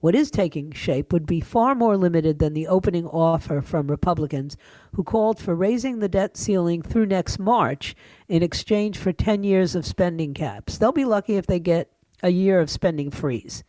What 0.01 0.15
is 0.15 0.31
taking 0.31 0.71
shape 0.71 1.13
would 1.13 1.27
be 1.27 1.41
far 1.41 1.75
more 1.75 1.97
limited 1.97 2.39
than 2.39 2.55
the 2.55 2.69
opening 2.69 3.07
offer 3.07 3.61
from 3.61 3.91
Republicans, 3.91 4.57
who 4.95 5.03
called 5.03 5.41
for 5.41 5.57
raising 5.57 5.99
the 5.99 6.09
debt 6.09 6.37
ceiling 6.37 6.83
through 6.83 7.07
next 7.07 7.39
March 7.39 7.97
in 8.29 8.43
exchange 8.43 8.97
for 8.97 9.13
10 9.13 9.43
years 9.43 9.75
of 9.75 9.85
spending 9.85 10.35
caps. 10.35 10.79
They'll 10.79 10.93
be 10.93 11.05
lucky 11.05 11.37
if 11.37 11.47
they 11.47 11.59
get 11.59 11.91
a 12.23 12.31
year 12.31 12.61
of 12.61 12.71
spending 12.71 13.11
freeze. 13.11 13.65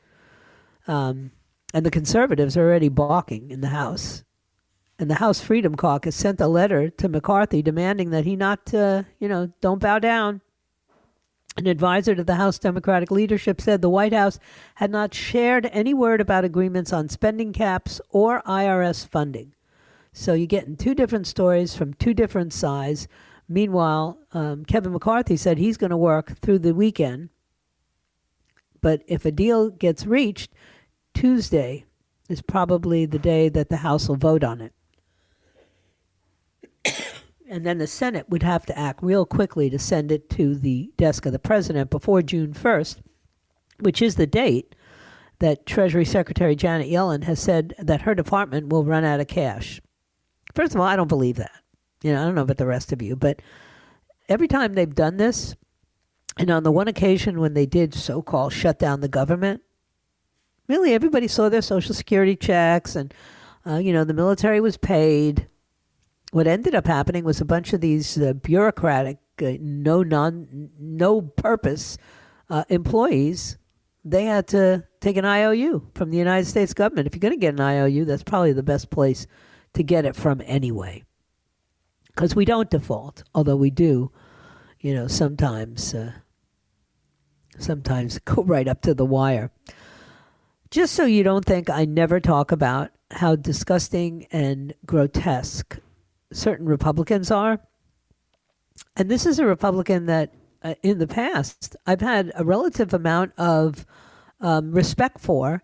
Um, 0.87 1.31
and 1.73 1.85
the 1.85 1.91
conservatives 1.91 2.55
are 2.55 2.67
already 2.67 2.89
balking 2.89 3.49
in 3.49 3.61
the 3.61 3.69
House. 3.69 4.23
And 4.99 5.09
the 5.09 5.15
House 5.15 5.39
Freedom 5.39 5.75
Caucus 5.75 6.15
sent 6.15 6.41
a 6.41 6.47
letter 6.47 6.89
to 6.89 7.09
McCarthy 7.09 7.61
demanding 7.61 8.11
that 8.11 8.25
he 8.25 8.35
not, 8.35 8.71
uh, 8.73 9.03
you 9.19 9.27
know, 9.27 9.51
don't 9.61 9.81
bow 9.81 9.97
down. 9.97 10.41
An 11.59 11.67
advisor 11.67 12.15
to 12.15 12.23
the 12.23 12.35
House 12.35 12.57
Democratic 12.57 13.11
leadership 13.11 13.59
said 13.59 13.81
the 13.81 13.89
White 13.89 14.13
House 14.13 14.39
had 14.75 14.89
not 14.89 15.13
shared 15.13 15.65
any 15.73 15.93
word 15.93 16.21
about 16.21 16.45
agreements 16.45 16.93
on 16.93 17.09
spending 17.09 17.51
caps 17.51 17.99
or 18.11 18.41
IRS 18.43 19.05
funding. 19.05 19.53
So 20.13 20.33
you're 20.33 20.47
getting 20.47 20.77
two 20.77 20.95
different 20.95 21.27
stories 21.27 21.75
from 21.75 21.95
two 21.95 22.13
different 22.13 22.53
sides. 22.53 23.09
Meanwhile, 23.49 24.19
um, 24.31 24.63
Kevin 24.63 24.93
McCarthy 24.93 25.35
said 25.35 25.57
he's 25.57 25.75
going 25.75 25.89
to 25.89 25.97
work 25.97 26.39
through 26.39 26.59
the 26.59 26.73
weekend. 26.73 27.27
But 28.79 29.01
if 29.05 29.25
a 29.25 29.31
deal 29.31 29.69
gets 29.69 30.05
reached, 30.05 30.53
Tuesday 31.13 31.83
is 32.29 32.41
probably 32.41 33.05
the 33.05 33.19
day 33.19 33.49
that 33.49 33.67
the 33.67 33.77
House 33.77 34.07
will 34.07 34.15
vote 34.15 34.45
on 34.45 34.61
it 34.61 34.71
and 37.49 37.65
then 37.65 37.79
the 37.79 37.87
Senate 37.87 38.29
would 38.29 38.43
have 38.43 38.65
to 38.67 38.77
act 38.77 39.01
real 39.01 39.25
quickly 39.25 39.71
to 39.71 39.79
send 39.79 40.11
it 40.11 40.29
to 40.29 40.55
the 40.55 40.91
desk 40.97 41.25
of 41.25 41.31
the 41.31 41.39
president 41.39 41.89
before 41.89 42.21
June 42.21 42.53
1st, 42.53 42.97
which 43.79 44.03
is 44.03 44.15
the 44.15 44.27
date 44.27 44.75
that 45.39 45.65
Treasury 45.65 46.05
Secretary 46.05 46.55
Janet 46.55 46.89
Yellen 46.89 47.23
has 47.23 47.39
said 47.39 47.73
that 47.79 48.03
her 48.03 48.13
department 48.13 48.69
will 48.69 48.85
run 48.85 49.03
out 49.03 49.19
of 49.19 49.27
cash. 49.27 49.81
First 50.53 50.75
of 50.75 50.81
all, 50.81 50.85
I 50.85 50.95
don't 50.95 51.07
believe 51.07 51.37
that. 51.37 51.51
You 52.03 52.13
know, 52.13 52.21
I 52.21 52.25
don't 52.25 52.35
know 52.35 52.43
about 52.43 52.57
the 52.57 52.67
rest 52.67 52.91
of 52.91 53.01
you, 53.01 53.15
but 53.15 53.41
every 54.29 54.47
time 54.47 54.73
they've 54.73 54.93
done 54.93 55.17
this, 55.17 55.55
and 56.37 56.51
on 56.51 56.63
the 56.63 56.71
one 56.71 56.87
occasion 56.87 57.39
when 57.39 57.55
they 57.55 57.65
did 57.65 57.93
so 57.95 58.21
called 58.21 58.53
shut 58.53 58.77
down 58.77 59.01
the 59.01 59.07
government, 59.07 59.61
really 60.67 60.93
everybody 60.93 61.27
saw 61.27 61.49
their 61.49 61.63
Social 61.63 61.95
Security 61.95 62.35
checks 62.35 62.95
and, 62.95 63.13
uh, 63.65 63.77
you 63.77 63.91
know, 63.91 64.03
the 64.03 64.13
military 64.13 64.61
was 64.61 64.77
paid 64.77 65.48
what 66.31 66.47
ended 66.47 66.75
up 66.75 66.85
happening 66.85 67.23
was 67.23 67.41
a 67.41 67.45
bunch 67.45 67.73
of 67.73 67.81
these 67.81 68.17
uh, 68.17 68.33
bureaucratic, 68.33 69.17
uh, 69.41 69.53
no 69.59 70.03
non, 70.03 70.69
no 70.79 71.21
purpose 71.21 71.97
uh, 72.49 72.63
employees. 72.69 73.57
They 74.05 74.25
had 74.25 74.47
to 74.49 74.85
take 75.01 75.17
an 75.17 75.25
IOU 75.25 75.89
from 75.95 76.11
the 76.11 76.17
United 76.17 76.45
States 76.45 76.73
government. 76.73 77.07
If 77.07 77.15
you're 77.15 77.19
going 77.19 77.33
to 77.33 77.37
get 77.37 77.53
an 77.53 77.61
IOU, 77.61 78.05
that's 78.05 78.23
probably 78.23 78.53
the 78.53 78.63
best 78.63 78.89
place 78.89 79.27
to 79.73 79.83
get 79.83 80.05
it 80.05 80.15
from 80.15 80.41
anyway, 80.45 81.03
because 82.07 82.35
we 82.35 82.45
don't 82.45 82.69
default, 82.69 83.23
although 83.33 83.57
we 83.57 83.69
do. 83.69 84.11
You 84.79 84.95
know, 84.95 85.07
sometimes, 85.07 85.93
uh, 85.93 86.13
sometimes 87.57 88.19
go 88.25 88.43
right 88.43 88.67
up 88.67 88.81
to 88.81 88.93
the 88.93 89.05
wire. 89.05 89.51
Just 90.71 90.93
so 90.93 91.05
you 91.05 91.23
don't 91.23 91.45
think 91.45 91.69
I 91.69 91.85
never 91.85 92.19
talk 92.19 92.51
about 92.51 92.91
how 93.11 93.35
disgusting 93.35 94.27
and 94.31 94.73
grotesque 94.85 95.79
certain 96.31 96.65
Republicans 96.65 97.31
are. 97.31 97.59
And 98.95 99.09
this 99.09 99.25
is 99.25 99.39
a 99.39 99.45
Republican 99.45 100.05
that, 100.05 100.33
uh, 100.63 100.75
in 100.83 100.99
the 100.99 101.07
past, 101.07 101.75
I've 101.85 102.01
had 102.01 102.31
a 102.35 102.43
relative 102.43 102.93
amount 102.93 103.33
of 103.37 103.85
um, 104.41 104.71
respect 104.71 105.19
for. 105.19 105.63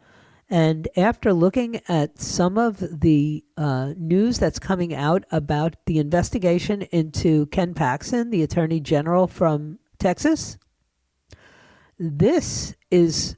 And 0.49 0.87
after 0.95 1.33
looking 1.33 1.81
at 1.87 2.19
some 2.19 2.57
of 2.57 2.77
the 3.01 3.43
uh, 3.57 3.93
news 3.97 4.37
that's 4.37 4.59
coming 4.59 4.93
out 4.93 5.23
about 5.31 5.75
the 5.85 5.97
investigation 5.97 6.83
into 6.83 7.47
Ken 7.47 7.73
Paxton, 7.73 8.29
the 8.29 8.43
Attorney 8.43 8.79
General 8.79 9.27
from 9.27 9.79
Texas, 9.97 10.57
this 11.97 12.75
is 12.91 13.37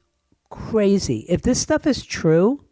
crazy. 0.50 1.26
If 1.30 1.44
this 1.44 1.62
stuff 1.62 1.88
is 1.88 2.04
true, 2.04 2.66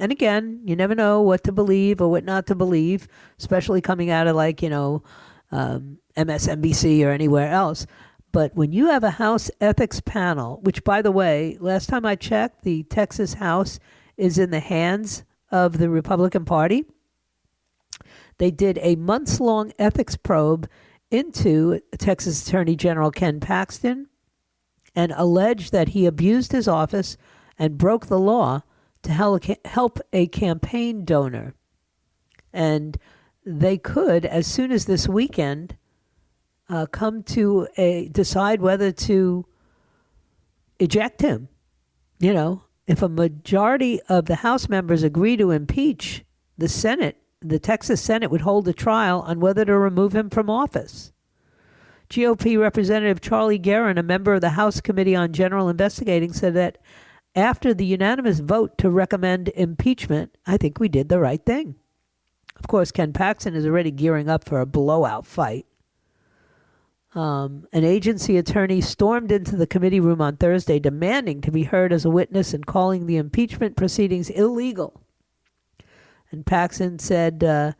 and 0.00 0.10
again, 0.10 0.60
you 0.64 0.74
never 0.74 0.94
know 0.94 1.22
what 1.22 1.44
to 1.44 1.52
believe 1.52 2.00
or 2.00 2.10
what 2.10 2.24
not 2.24 2.46
to 2.46 2.54
believe, 2.54 3.06
especially 3.38 3.80
coming 3.80 4.10
out 4.10 4.26
of 4.26 4.36
like, 4.36 4.62
you 4.62 4.68
know, 4.68 5.02
um, 5.52 5.98
MSNBC 6.16 7.04
or 7.04 7.10
anywhere 7.10 7.50
else. 7.50 7.86
But 8.32 8.56
when 8.56 8.72
you 8.72 8.86
have 8.86 9.04
a 9.04 9.10
House 9.10 9.50
ethics 9.60 10.00
panel, 10.00 10.58
which, 10.62 10.82
by 10.82 11.02
the 11.02 11.12
way, 11.12 11.56
last 11.60 11.88
time 11.88 12.04
I 12.04 12.16
checked, 12.16 12.62
the 12.62 12.82
Texas 12.84 13.34
House 13.34 13.78
is 14.16 14.38
in 14.38 14.50
the 14.50 14.60
hands 14.60 15.24
of 15.52 15.78
the 15.78 15.88
Republican 15.88 16.44
Party. 16.44 16.84
They 18.38 18.50
did 18.50 18.78
a 18.82 18.96
months 18.96 19.38
long 19.38 19.72
ethics 19.78 20.16
probe 20.16 20.68
into 21.12 21.80
Texas 21.96 22.46
Attorney 22.46 22.74
General 22.74 23.12
Ken 23.12 23.38
Paxton 23.38 24.08
and 24.96 25.12
alleged 25.16 25.70
that 25.72 25.90
he 25.90 26.06
abused 26.06 26.50
his 26.50 26.66
office 26.66 27.16
and 27.56 27.78
broke 27.78 28.06
the 28.06 28.18
law 28.18 28.62
to 29.04 29.56
help 29.64 30.00
a 30.12 30.26
campaign 30.26 31.04
donor. 31.04 31.54
And 32.52 32.96
they 33.44 33.78
could, 33.78 34.24
as 34.24 34.46
soon 34.46 34.72
as 34.72 34.86
this 34.86 35.08
weekend, 35.08 35.76
uh, 36.68 36.86
come 36.86 37.22
to 37.22 37.68
a 37.76 38.08
decide 38.08 38.60
whether 38.60 38.90
to 38.90 39.46
eject 40.78 41.20
him. 41.20 41.48
You 42.18 42.32
know, 42.32 42.62
if 42.86 43.02
a 43.02 43.08
majority 43.08 44.00
of 44.08 44.26
the 44.26 44.36
House 44.36 44.68
members 44.68 45.02
agree 45.02 45.36
to 45.36 45.50
impeach 45.50 46.24
the 46.56 46.68
Senate, 46.68 47.18
the 47.40 47.58
Texas 47.58 48.00
Senate 48.00 48.30
would 48.30 48.40
hold 48.40 48.66
a 48.68 48.72
trial 48.72 49.20
on 49.20 49.40
whether 49.40 49.64
to 49.64 49.76
remove 49.76 50.14
him 50.14 50.30
from 50.30 50.48
office. 50.48 51.12
GOP 52.08 52.58
Representative 52.58 53.20
Charlie 53.20 53.58
Geren, 53.58 53.98
a 53.98 54.02
member 54.02 54.34
of 54.34 54.40
the 54.40 54.50
House 54.50 54.80
Committee 54.80 55.16
on 55.16 55.32
General 55.32 55.68
Investigating, 55.68 56.32
said 56.32 56.54
that 56.54 56.78
after 57.34 57.74
the 57.74 57.84
unanimous 57.84 58.40
vote 58.40 58.78
to 58.78 58.90
recommend 58.90 59.48
impeachment, 59.48 60.36
I 60.46 60.56
think 60.56 60.78
we 60.78 60.88
did 60.88 61.08
the 61.08 61.18
right 61.18 61.44
thing. 61.44 61.74
Of 62.56 62.68
course, 62.68 62.92
Ken 62.92 63.12
Paxton 63.12 63.54
is 63.54 63.66
already 63.66 63.90
gearing 63.90 64.28
up 64.28 64.44
for 64.44 64.60
a 64.60 64.66
blowout 64.66 65.26
fight. 65.26 65.66
Um, 67.14 67.66
an 67.72 67.84
agency 67.84 68.38
attorney 68.38 68.80
stormed 68.80 69.30
into 69.30 69.56
the 69.56 69.66
committee 69.66 70.00
room 70.00 70.20
on 70.20 70.36
Thursday 70.36 70.78
demanding 70.78 71.40
to 71.42 71.52
be 71.52 71.64
heard 71.64 71.92
as 71.92 72.04
a 72.04 72.10
witness 72.10 72.54
and 72.54 72.66
calling 72.66 73.06
the 73.06 73.16
impeachment 73.16 73.76
proceedings 73.76 74.30
illegal. 74.30 75.00
And 76.32 76.44
Paxton 76.44 76.98
said, 76.98 77.44
uh, 77.44 77.72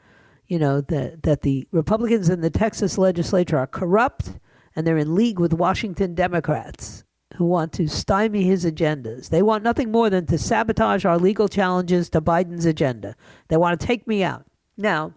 you 0.47 0.59
know, 0.59 0.81
that, 0.83 1.25
that 1.25 1.43
the 1.43 1.67
Republicans 1.73 2.29
in 2.29 2.43
the 2.43 2.51
Texas 2.51 2.97
legislature 2.97 3.59
are 3.59 3.67
corrupt 3.67 4.39
and 4.77 4.87
they're 4.87 4.99
in 4.99 5.15
league 5.15 5.41
with 5.41 5.53
Washington 5.53 6.15
Democrats 6.15 7.05
who 7.37 7.45
want 7.45 7.73
to 7.73 7.89
stymie 7.89 8.45
his 8.45 8.65
agendas. 8.65 9.29
They 9.29 9.43
want 9.43 9.65
nothing 9.65 9.91
more 9.91 10.09
than 10.09 10.27
to 10.27 10.39
sabotage 10.39 11.05
our 11.05 11.19
legal 11.19 11.49
challenges 11.49 12.09
to 12.11 12.21
Biden's 12.21 12.65
agenda. 12.65 13.17
They 13.49 13.57
want 13.57 13.79
to 13.79 13.87
take 13.87 14.07
me 14.07 14.23
out. 14.23 14.47
Now, 14.77 15.15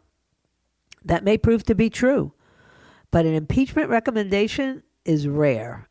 that 1.06 1.24
may 1.24 1.38
prove 1.38 1.64
to 1.66 1.76
be 1.76 1.90
true, 1.90 2.34
but 3.12 3.26
an 3.26 3.34
impeachment 3.34 3.90
recommendation 3.90 4.84
is 5.06 5.28
rare. 5.28 5.90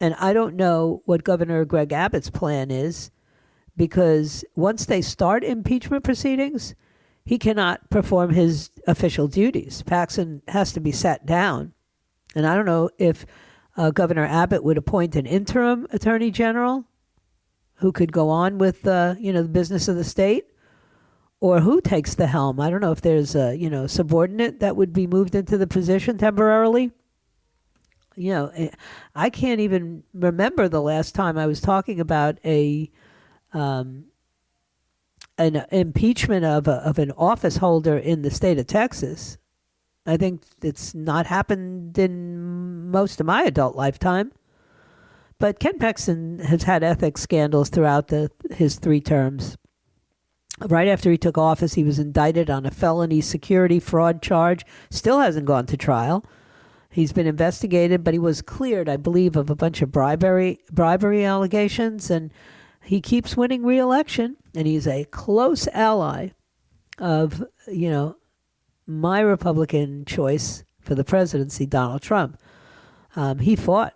And 0.00 0.14
I 0.14 0.32
don't 0.32 0.56
know 0.56 1.02
what 1.04 1.24
Governor 1.24 1.64
Greg 1.64 1.92
Abbott's 1.92 2.30
plan 2.30 2.70
is 2.70 3.10
because 3.76 4.44
once 4.54 4.86
they 4.86 5.02
start 5.02 5.44
impeachment 5.44 6.04
proceedings, 6.04 6.74
he 7.24 7.38
cannot 7.38 7.90
perform 7.90 8.30
his 8.30 8.70
official 8.86 9.28
duties. 9.28 9.82
Paxton 9.82 10.42
has 10.48 10.72
to 10.72 10.80
be 10.80 10.92
sat 10.92 11.26
down. 11.26 11.74
And 12.34 12.46
I 12.46 12.54
don't 12.54 12.66
know 12.66 12.90
if 12.98 13.26
uh, 13.80 13.90
Governor 13.90 14.26
Abbott 14.26 14.62
would 14.62 14.76
appoint 14.76 15.16
an 15.16 15.24
interim 15.24 15.86
attorney 15.90 16.30
general 16.30 16.84
who 17.76 17.92
could 17.92 18.12
go 18.12 18.28
on 18.28 18.58
with 18.58 18.86
uh, 18.86 19.14
you 19.18 19.32
know 19.32 19.42
the 19.42 19.48
business 19.48 19.88
of 19.88 19.96
the 19.96 20.04
state, 20.04 20.44
or 21.40 21.60
who 21.60 21.80
takes 21.80 22.14
the 22.14 22.26
helm. 22.26 22.60
I 22.60 22.68
don't 22.68 22.82
know 22.82 22.92
if 22.92 23.00
there's 23.00 23.34
a 23.34 23.56
you 23.56 23.70
know 23.70 23.86
subordinate 23.86 24.60
that 24.60 24.76
would 24.76 24.92
be 24.92 25.06
moved 25.06 25.34
into 25.34 25.56
the 25.56 25.66
position 25.66 26.18
temporarily. 26.18 26.90
You 28.16 28.32
know, 28.34 28.52
eh, 28.54 28.68
I 29.14 29.30
can't 29.30 29.60
even 29.60 30.02
remember 30.12 30.68
the 30.68 30.82
last 30.82 31.14
time 31.14 31.38
I 31.38 31.46
was 31.46 31.62
talking 31.62 32.00
about 32.00 32.36
a 32.44 32.90
um, 33.54 34.04
an 35.38 35.64
impeachment 35.70 36.44
of 36.44 36.68
a, 36.68 36.86
of 36.86 36.98
an 36.98 37.12
office 37.12 37.56
holder 37.56 37.96
in 37.96 38.20
the 38.20 38.30
state 38.30 38.58
of 38.58 38.66
Texas. 38.66 39.38
I 40.06 40.16
think 40.16 40.42
it's 40.62 40.94
not 40.94 41.26
happened 41.26 41.98
in 41.98 42.90
most 42.90 43.20
of 43.20 43.26
my 43.26 43.42
adult 43.42 43.76
lifetime. 43.76 44.32
But 45.38 45.58
Ken 45.58 45.78
Paxton 45.78 46.40
has 46.40 46.64
had 46.64 46.82
ethics 46.82 47.22
scandals 47.22 47.70
throughout 47.70 48.08
the, 48.08 48.30
his 48.50 48.76
three 48.76 49.00
terms. 49.00 49.56
Right 50.68 50.88
after 50.88 51.10
he 51.10 51.16
took 51.16 51.38
office, 51.38 51.74
he 51.74 51.84
was 51.84 51.98
indicted 51.98 52.50
on 52.50 52.66
a 52.66 52.70
felony 52.70 53.22
security 53.22 53.80
fraud 53.80 54.20
charge. 54.20 54.66
Still 54.90 55.20
hasn't 55.20 55.46
gone 55.46 55.64
to 55.66 55.76
trial. 55.78 56.24
He's 56.90 57.12
been 57.12 57.26
investigated, 57.26 58.04
but 58.04 58.12
he 58.12 58.18
was 58.18 58.42
cleared, 58.42 58.88
I 58.88 58.96
believe, 58.96 59.36
of 59.36 59.48
a 59.48 59.54
bunch 59.54 59.80
of 59.80 59.92
bribery 59.92 60.60
bribery 60.70 61.24
allegations, 61.24 62.10
and 62.10 62.30
he 62.82 63.00
keeps 63.00 63.36
winning 63.36 63.64
re-election. 63.64 64.36
And 64.54 64.66
he's 64.66 64.86
a 64.86 65.04
close 65.04 65.68
ally 65.68 66.30
of 66.98 67.42
you 67.66 67.88
know 67.88 68.16
my 68.90 69.20
Republican 69.20 70.04
choice 70.04 70.64
for 70.80 70.94
the 70.94 71.04
presidency, 71.04 71.66
Donald 71.66 72.02
Trump. 72.02 72.40
Um, 73.16 73.38
he 73.38 73.56
fought 73.56 73.94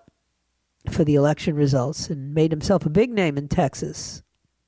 for 0.90 1.04
the 1.04 1.14
election 1.14 1.56
results 1.56 2.10
and 2.10 2.34
made 2.34 2.52
himself 2.52 2.84
a 2.84 2.90
big 2.90 3.10
name 3.10 3.38
in 3.38 3.48
Texas. 3.48 4.22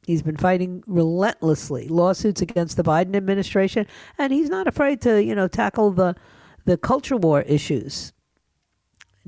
He's 0.07 0.23
been 0.23 0.37
fighting 0.37 0.83
relentlessly 0.87 1.89
lawsuits 1.89 2.41
against 2.41 2.77
the 2.77 2.85
Biden 2.85 3.17
administration, 3.17 3.87
and 4.19 4.33
he's 4.33 4.49
not 4.49 4.69
afraid 4.69 5.01
to, 5.03 5.23
you 5.23 5.35
know, 5.35 5.49
tackle 5.49 5.91
the 5.91 6.15
the 6.65 6.77
culture 6.77 7.17
war 7.17 7.43
issues. 7.43 8.13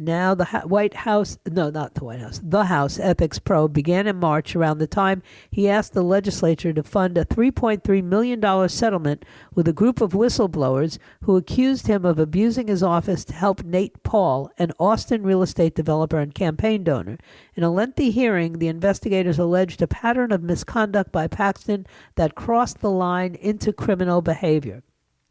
Now, 0.01 0.33
the 0.37 0.45
White 0.65 0.95
House, 0.95 1.39
no, 1.45 1.71
not 1.71 1.95
the 1.97 2.05
White 2.05 2.21
House, 2.21 2.41
the 2.41 2.67
House 2.67 3.01
ethics 3.01 3.41
probe 3.41 3.73
began 3.73 4.07
in 4.07 4.15
March 4.15 4.55
around 4.55 4.79
the 4.79 4.87
time 4.87 5.25
he 5.51 5.69
asked 5.69 5.93
the 5.93 6.05
legislature 6.05 6.73
to 6.73 6.85
fund 6.85 7.19
a 7.19 7.25
$3.3 7.25 8.05
million 8.05 8.69
settlement 8.69 9.25
with 9.57 9.67
a 9.67 9.73
group 9.73 10.01
of 10.01 10.13
whistleblowers 10.13 10.99
who 11.25 11.37
accused 11.37 11.89
him 11.89 12.05
of 12.05 12.21
abusing 12.21 12.69
his 12.69 12.81
office 12.81 13.25
to 13.25 13.33
help 13.33 13.65
Nate 13.65 14.01
Paul, 14.05 14.53
an 14.57 14.71
Austin 14.79 15.25
real 15.25 15.43
estate 15.43 15.75
developer 15.75 16.21
and 16.21 16.33
campaign 16.33 16.85
donor. 16.85 17.19
In 17.57 17.65
a 17.65 17.71
lengthy 17.71 18.13
hearing, 18.13 18.61
the 18.61 18.69
investigators 18.69 19.41
alleged 19.41 19.83
a 19.83 19.89
pattern 19.89 20.31
of 20.31 20.45
misconduct 20.45 21.11
by 21.11 21.27
Paxton 21.27 21.89
that 22.15 22.37
crossed 22.37 22.79
the 22.79 22.91
line 22.93 23.35
into 23.35 23.73
criminal 23.73 24.23
behavior, 24.23 24.85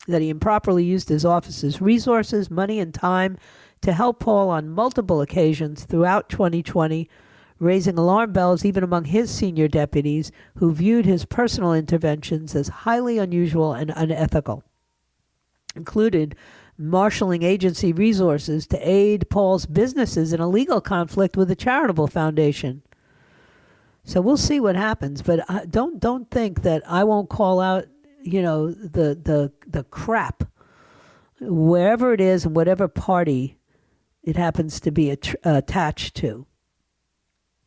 that 0.10 0.22
he 0.22 0.30
improperly 0.30 0.84
used 0.84 1.08
his 1.08 1.24
office's 1.24 1.80
resources, 1.80 2.52
money, 2.52 2.82
and 2.82 2.94
time 2.94 3.38
to 3.82 3.94
help 3.94 4.20
Paul 4.20 4.50
on 4.50 4.70
multiple 4.70 5.22
occasions 5.22 5.86
throughout 5.86 6.30
2020, 6.30 7.10
raising 7.60 7.98
alarm 7.98 8.34
bells 8.34 8.66
even 8.66 8.84
among 8.84 9.06
his 9.06 9.32
senior 9.32 9.68
deputies 9.68 10.32
who 10.58 10.74
viewed 10.74 11.06
his 11.06 11.26
personal 11.26 11.74
interventions 11.74 12.56
as 12.56 12.68
highly 12.68 13.18
unusual 13.18 13.74
and 13.74 13.92
unethical. 13.96 14.64
Included 15.76 16.36
marshaling 16.78 17.44
agency 17.44 17.92
resources 17.92 18.68
to 18.68 18.78
aid 18.88 19.30
Paul's 19.30 19.66
businesses 19.66 20.34
in 20.34 20.40
a 20.40 20.48
legal 20.48 20.82
conflict 20.82 21.36
with 21.36 21.50
a 21.50 21.56
charitable 21.56 22.08
foundation. 22.08 22.84
So 24.04 24.22
we'll 24.22 24.38
see 24.38 24.60
what 24.60 24.76
happens, 24.76 25.22
but 25.22 25.42
don't 25.70 26.00
don't 26.00 26.30
think 26.32 26.62
that 26.62 26.82
I 26.90 27.04
won't 27.04 27.30
call 27.30 27.60
out, 27.60 27.88
you 28.22 28.42
know, 28.42 28.72
the 28.72 29.20
the 29.22 29.52
the 29.68 29.84
crap 29.84 30.44
wherever 31.42 32.14
it 32.14 32.22
is 32.22 32.46
and 32.46 32.56
whatever 32.56 32.88
party 32.88 33.58
it 34.28 34.36
happens 34.36 34.82
to 34.82 34.92
be 34.92 35.10
att- 35.10 35.36
attached 35.46 36.14
to. 36.16 36.46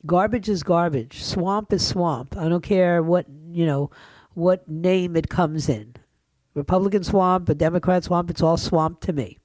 Garbage 0.04 0.46
is 0.46 0.62
garbage. 0.62 1.22
Swamp 1.22 1.72
is 1.72 1.86
swamp. 1.86 2.36
I 2.36 2.50
don't 2.50 2.62
care 2.62 3.02
what, 3.02 3.24
you 3.50 3.64
know, 3.64 3.90
what 4.34 4.68
name 4.68 5.16
it 5.16 5.30
comes 5.30 5.70
in. 5.70 5.94
Republican 6.52 7.02
swamp, 7.02 7.48
a 7.48 7.54
Democrat 7.54 8.04
swamp, 8.04 8.28
it's 8.28 8.42
all 8.42 8.58
swamp 8.58 9.00
to 9.00 9.14
me. 9.14 9.38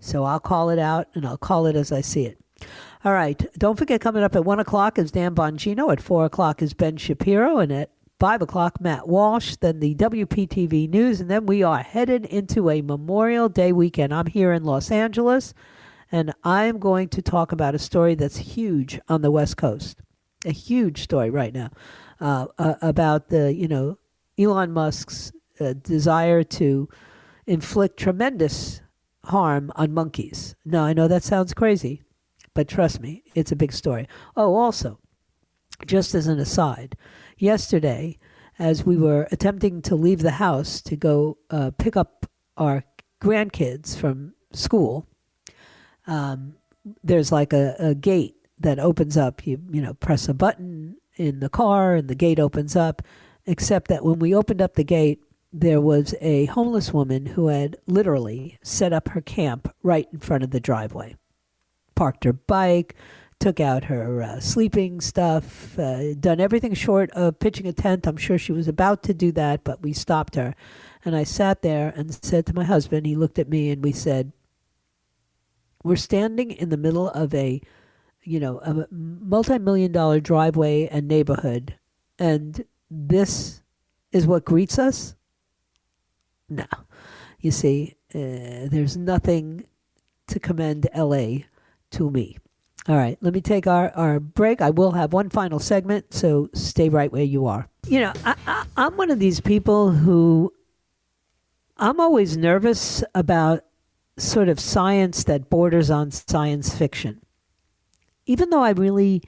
So 0.00 0.24
I'll 0.24 0.38
call 0.38 0.68
it 0.68 0.78
out 0.78 1.08
and 1.14 1.24
I'll 1.24 1.38
call 1.38 1.64
it 1.64 1.76
as 1.76 1.90
I 1.90 2.02
see 2.02 2.26
it. 2.26 2.38
All 3.06 3.14
right. 3.14 3.42
Don't 3.56 3.78
forget, 3.78 4.02
coming 4.02 4.22
up 4.22 4.36
at 4.36 4.44
1 4.44 4.60
o'clock 4.60 4.98
is 4.98 5.12
Dan 5.12 5.34
Bongino. 5.34 5.90
At 5.90 6.02
4 6.02 6.26
o'clock 6.26 6.60
is 6.60 6.74
Ben 6.74 6.98
Shapiro. 6.98 7.56
And 7.56 7.72
at 7.72 7.90
5 8.20 8.42
o'clock, 8.42 8.82
Matt 8.82 9.08
Walsh. 9.08 9.56
Then 9.56 9.80
the 9.80 9.94
WPTV 9.94 10.90
News. 10.90 11.22
And 11.22 11.30
then 11.30 11.46
we 11.46 11.62
are 11.62 11.82
headed 11.82 12.26
into 12.26 12.68
a 12.68 12.82
Memorial 12.82 13.48
Day 13.48 13.72
weekend. 13.72 14.12
I'm 14.12 14.26
here 14.26 14.52
in 14.52 14.62
Los 14.62 14.90
Angeles. 14.90 15.54
And 16.12 16.34
I'm 16.44 16.78
going 16.78 17.08
to 17.08 17.22
talk 17.22 17.52
about 17.52 17.74
a 17.74 17.78
story 17.78 18.14
that's 18.14 18.36
huge 18.36 19.00
on 19.08 19.22
the 19.22 19.30
West 19.30 19.56
Coast, 19.56 19.98
a 20.44 20.52
huge 20.52 21.02
story 21.02 21.30
right 21.30 21.54
now 21.54 21.70
uh, 22.20 22.46
uh, 22.58 22.74
about 22.82 23.30
the, 23.30 23.52
you 23.52 23.66
know, 23.66 23.98
Elon 24.38 24.72
Musk's 24.72 25.32
uh, 25.58 25.72
desire 25.72 26.44
to 26.44 26.88
inflict 27.46 27.98
tremendous 27.98 28.82
harm 29.24 29.72
on 29.74 29.94
monkeys. 29.94 30.54
Now, 30.66 30.84
I 30.84 30.92
know 30.92 31.08
that 31.08 31.24
sounds 31.24 31.54
crazy, 31.54 32.02
but 32.52 32.68
trust 32.68 33.00
me, 33.00 33.22
it's 33.34 33.52
a 33.52 33.56
big 33.56 33.72
story. 33.72 34.06
Oh, 34.36 34.54
also, 34.54 34.98
just 35.86 36.14
as 36.14 36.26
an 36.26 36.38
aside, 36.38 36.94
yesterday, 37.38 38.18
as 38.58 38.84
we 38.84 38.98
were 38.98 39.28
attempting 39.32 39.80
to 39.82 39.94
leave 39.94 40.20
the 40.20 40.32
house 40.32 40.82
to 40.82 40.96
go 40.96 41.38
uh, 41.50 41.70
pick 41.78 41.96
up 41.96 42.26
our 42.58 42.84
grandkids 43.20 43.96
from 43.96 44.34
school, 44.52 45.08
um, 46.06 46.54
there's 47.04 47.32
like 47.32 47.52
a, 47.52 47.74
a 47.78 47.94
gate 47.94 48.36
that 48.58 48.78
opens 48.78 49.16
up. 49.16 49.46
You 49.46 49.60
you 49.70 49.80
know 49.80 49.94
press 49.94 50.28
a 50.28 50.34
button 50.34 50.96
in 51.16 51.40
the 51.40 51.48
car 51.48 51.94
and 51.94 52.08
the 52.08 52.14
gate 52.14 52.40
opens 52.40 52.76
up. 52.76 53.02
Except 53.44 53.88
that 53.88 54.04
when 54.04 54.20
we 54.20 54.34
opened 54.34 54.62
up 54.62 54.74
the 54.74 54.84
gate, 54.84 55.20
there 55.52 55.80
was 55.80 56.14
a 56.20 56.46
homeless 56.46 56.92
woman 56.92 57.26
who 57.26 57.48
had 57.48 57.76
literally 57.86 58.58
set 58.62 58.92
up 58.92 59.08
her 59.08 59.20
camp 59.20 59.72
right 59.82 60.08
in 60.12 60.20
front 60.20 60.44
of 60.44 60.50
the 60.50 60.60
driveway, 60.60 61.16
parked 61.94 62.24
her 62.24 62.32
bike, 62.32 62.94
took 63.42 63.58
out 63.58 63.84
her 63.84 64.22
uh, 64.22 64.38
sleeping 64.38 65.00
stuff, 65.00 65.76
uh, 65.78 66.14
done 66.14 66.40
everything 66.40 66.72
short 66.72 67.10
of 67.10 67.40
pitching 67.40 67.66
a 67.66 67.72
tent. 67.72 68.06
I'm 68.06 68.16
sure 68.16 68.38
she 68.38 68.52
was 68.52 68.68
about 68.68 69.02
to 69.02 69.14
do 69.14 69.32
that, 69.32 69.64
but 69.64 69.82
we 69.82 69.92
stopped 69.92 70.36
her. 70.36 70.54
And 71.04 71.16
I 71.16 71.24
sat 71.24 71.62
there 71.62 71.92
and 71.96 72.16
said 72.24 72.46
to 72.46 72.54
my 72.54 72.62
husband, 72.64 73.04
he 73.04 73.16
looked 73.16 73.40
at 73.40 73.48
me 73.48 73.70
and 73.70 73.82
we 73.82 73.90
said, 73.90 74.32
we're 75.82 75.96
standing 75.96 76.50
in 76.50 76.68
the 76.68 76.76
middle 76.76 77.08
of 77.08 77.34
a, 77.34 77.60
you 78.22 78.40
know, 78.40 78.58
a 78.58 78.86
multi-million 78.90 79.92
dollar 79.92 80.20
driveway 80.20 80.88
and 80.88 81.08
neighborhood, 81.08 81.74
and 82.18 82.64
this 82.90 83.62
is 84.12 84.26
what 84.26 84.44
greets 84.44 84.78
us. 84.78 85.14
No, 86.48 86.66
you 87.40 87.50
see, 87.50 87.96
uh, 88.14 88.68
there's 88.70 88.96
nothing 88.96 89.64
to 90.28 90.38
commend 90.38 90.88
L.A. 90.92 91.46
to 91.92 92.10
me. 92.10 92.38
All 92.88 92.96
right, 92.96 93.16
let 93.20 93.32
me 93.32 93.40
take 93.40 93.66
our, 93.66 93.90
our 93.90 94.18
break. 94.18 94.60
I 94.60 94.70
will 94.70 94.90
have 94.92 95.12
one 95.12 95.30
final 95.30 95.60
segment, 95.60 96.12
so 96.12 96.50
stay 96.52 96.88
right 96.88 97.12
where 97.12 97.22
you 97.22 97.46
are. 97.46 97.68
You 97.86 98.00
know, 98.00 98.12
I, 98.24 98.34
I, 98.46 98.66
I'm 98.76 98.96
one 98.96 99.10
of 99.10 99.20
these 99.20 99.40
people 99.40 99.90
who 99.90 100.52
I'm 101.76 102.00
always 102.00 102.36
nervous 102.36 103.04
about 103.14 103.64
sort 104.16 104.48
of 104.48 104.60
science 104.60 105.24
that 105.24 105.50
borders 105.50 105.90
on 105.90 106.10
science 106.10 106.74
fiction. 106.74 107.20
Even 108.26 108.50
though 108.50 108.62
I 108.62 108.70
really 108.70 109.22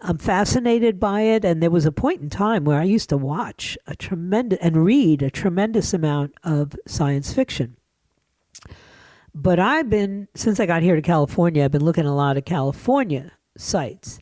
I'm 0.00 0.18
fascinated 0.18 1.00
by 1.00 1.22
it, 1.22 1.44
and 1.44 1.62
there 1.62 1.70
was 1.70 1.86
a 1.86 1.92
point 1.92 2.20
in 2.20 2.30
time 2.30 2.64
where 2.64 2.80
I 2.80 2.84
used 2.84 3.08
to 3.08 3.16
watch 3.16 3.76
a 3.86 3.96
tremendous 3.96 4.58
and 4.62 4.84
read 4.84 5.22
a 5.22 5.30
tremendous 5.30 5.92
amount 5.92 6.34
of 6.44 6.74
science 6.86 7.32
fiction. 7.32 7.76
But 9.34 9.58
I've 9.58 9.90
been 9.90 10.28
since 10.34 10.60
I 10.60 10.66
got 10.66 10.82
here 10.82 10.96
to 10.96 11.02
California, 11.02 11.64
I've 11.64 11.72
been 11.72 11.84
looking 11.84 12.06
a 12.06 12.14
lot 12.14 12.36
of 12.36 12.44
California 12.44 13.32
sites. 13.56 14.18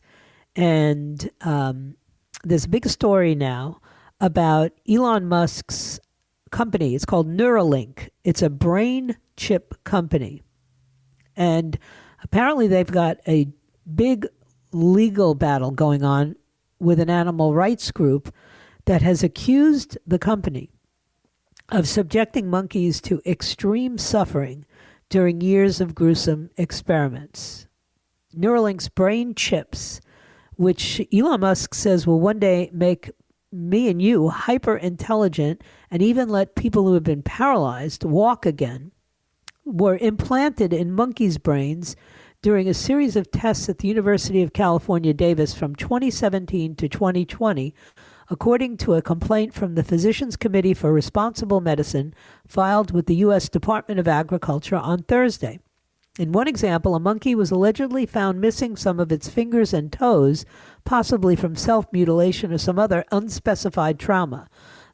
And 0.55 1.29
um, 1.41 1.95
there's 2.43 2.65
a 2.65 2.69
big 2.69 2.87
story 2.87 3.35
now 3.35 3.79
about 4.19 4.71
Elon 4.89 5.27
Musk's 5.27 5.99
company. 6.51 6.95
It's 6.95 7.05
called 7.05 7.27
Neuralink. 7.27 8.09
It's 8.23 8.41
a 8.41 8.49
brain 8.49 9.17
chip 9.35 9.75
company. 9.83 10.43
And 11.35 11.77
apparently 12.23 12.67
they've 12.67 12.91
got 12.91 13.17
a 13.27 13.47
big 13.95 14.27
legal 14.71 15.35
battle 15.35 15.71
going 15.71 16.03
on 16.03 16.35
with 16.79 16.99
an 16.99 17.09
animal 17.09 17.53
rights 17.53 17.91
group 17.91 18.33
that 18.85 19.01
has 19.01 19.23
accused 19.23 19.97
the 20.05 20.19
company 20.19 20.69
of 21.69 21.87
subjecting 21.87 22.49
monkeys 22.49 23.01
to 23.01 23.21
extreme 23.25 23.97
suffering 23.97 24.65
during 25.09 25.41
years 25.41 25.81
of 25.81 25.95
gruesome 25.95 26.49
experiments. 26.57 27.67
Neuralink's 28.35 28.89
brain 28.89 29.33
chips, 29.35 29.99
which 30.55 31.01
Elon 31.13 31.41
Musk 31.41 31.73
says 31.73 32.05
will 32.05 32.19
one 32.19 32.39
day 32.39 32.69
make 32.73 33.11
me 33.51 33.89
and 33.89 34.01
you 34.01 34.29
hyper 34.29 34.75
intelligent 34.75 35.63
and 35.89 36.01
even 36.01 36.29
let 36.29 36.55
people 36.55 36.85
who 36.85 36.93
have 36.93 37.03
been 37.03 37.23
paralyzed 37.23 38.03
walk 38.03 38.45
again, 38.45 38.91
were 39.65 39.97
implanted 39.97 40.71
in 40.73 40.91
monkeys' 40.91 41.37
brains 41.37 41.95
during 42.41 42.69
a 42.69 42.73
series 42.73 43.15
of 43.15 43.31
tests 43.31 43.67
at 43.67 43.79
the 43.79 43.87
University 43.87 44.41
of 44.41 44.53
California, 44.53 45.13
Davis 45.13 45.53
from 45.53 45.75
2017 45.75 46.75
to 46.75 46.87
2020, 46.87 47.73
according 48.29 48.77
to 48.77 48.93
a 48.93 49.01
complaint 49.01 49.53
from 49.53 49.75
the 49.75 49.83
Physicians 49.83 50.37
Committee 50.37 50.73
for 50.73 50.93
Responsible 50.93 51.61
Medicine 51.61 52.13
filed 52.47 52.91
with 52.91 53.07
the 53.07 53.15
U.S. 53.15 53.49
Department 53.49 53.99
of 53.99 54.07
Agriculture 54.07 54.75
on 54.75 55.03
Thursday. 55.03 55.59
In 56.19 56.31
one 56.31 56.47
example, 56.47 56.95
a 56.95 56.99
monkey 56.99 57.35
was 57.35 57.51
allegedly 57.51 58.05
found 58.05 58.41
missing 58.41 58.75
some 58.75 58.99
of 58.99 59.11
its 59.11 59.29
fingers 59.29 59.73
and 59.73 59.91
toes, 59.91 60.45
possibly 60.87 61.35
from 61.35 61.53
self 61.53 61.85
mutilation 61.91 62.53
or 62.53 62.57
some 62.57 62.79
other 62.79 63.03
unspecified 63.11 63.99
trauma. 63.99 64.47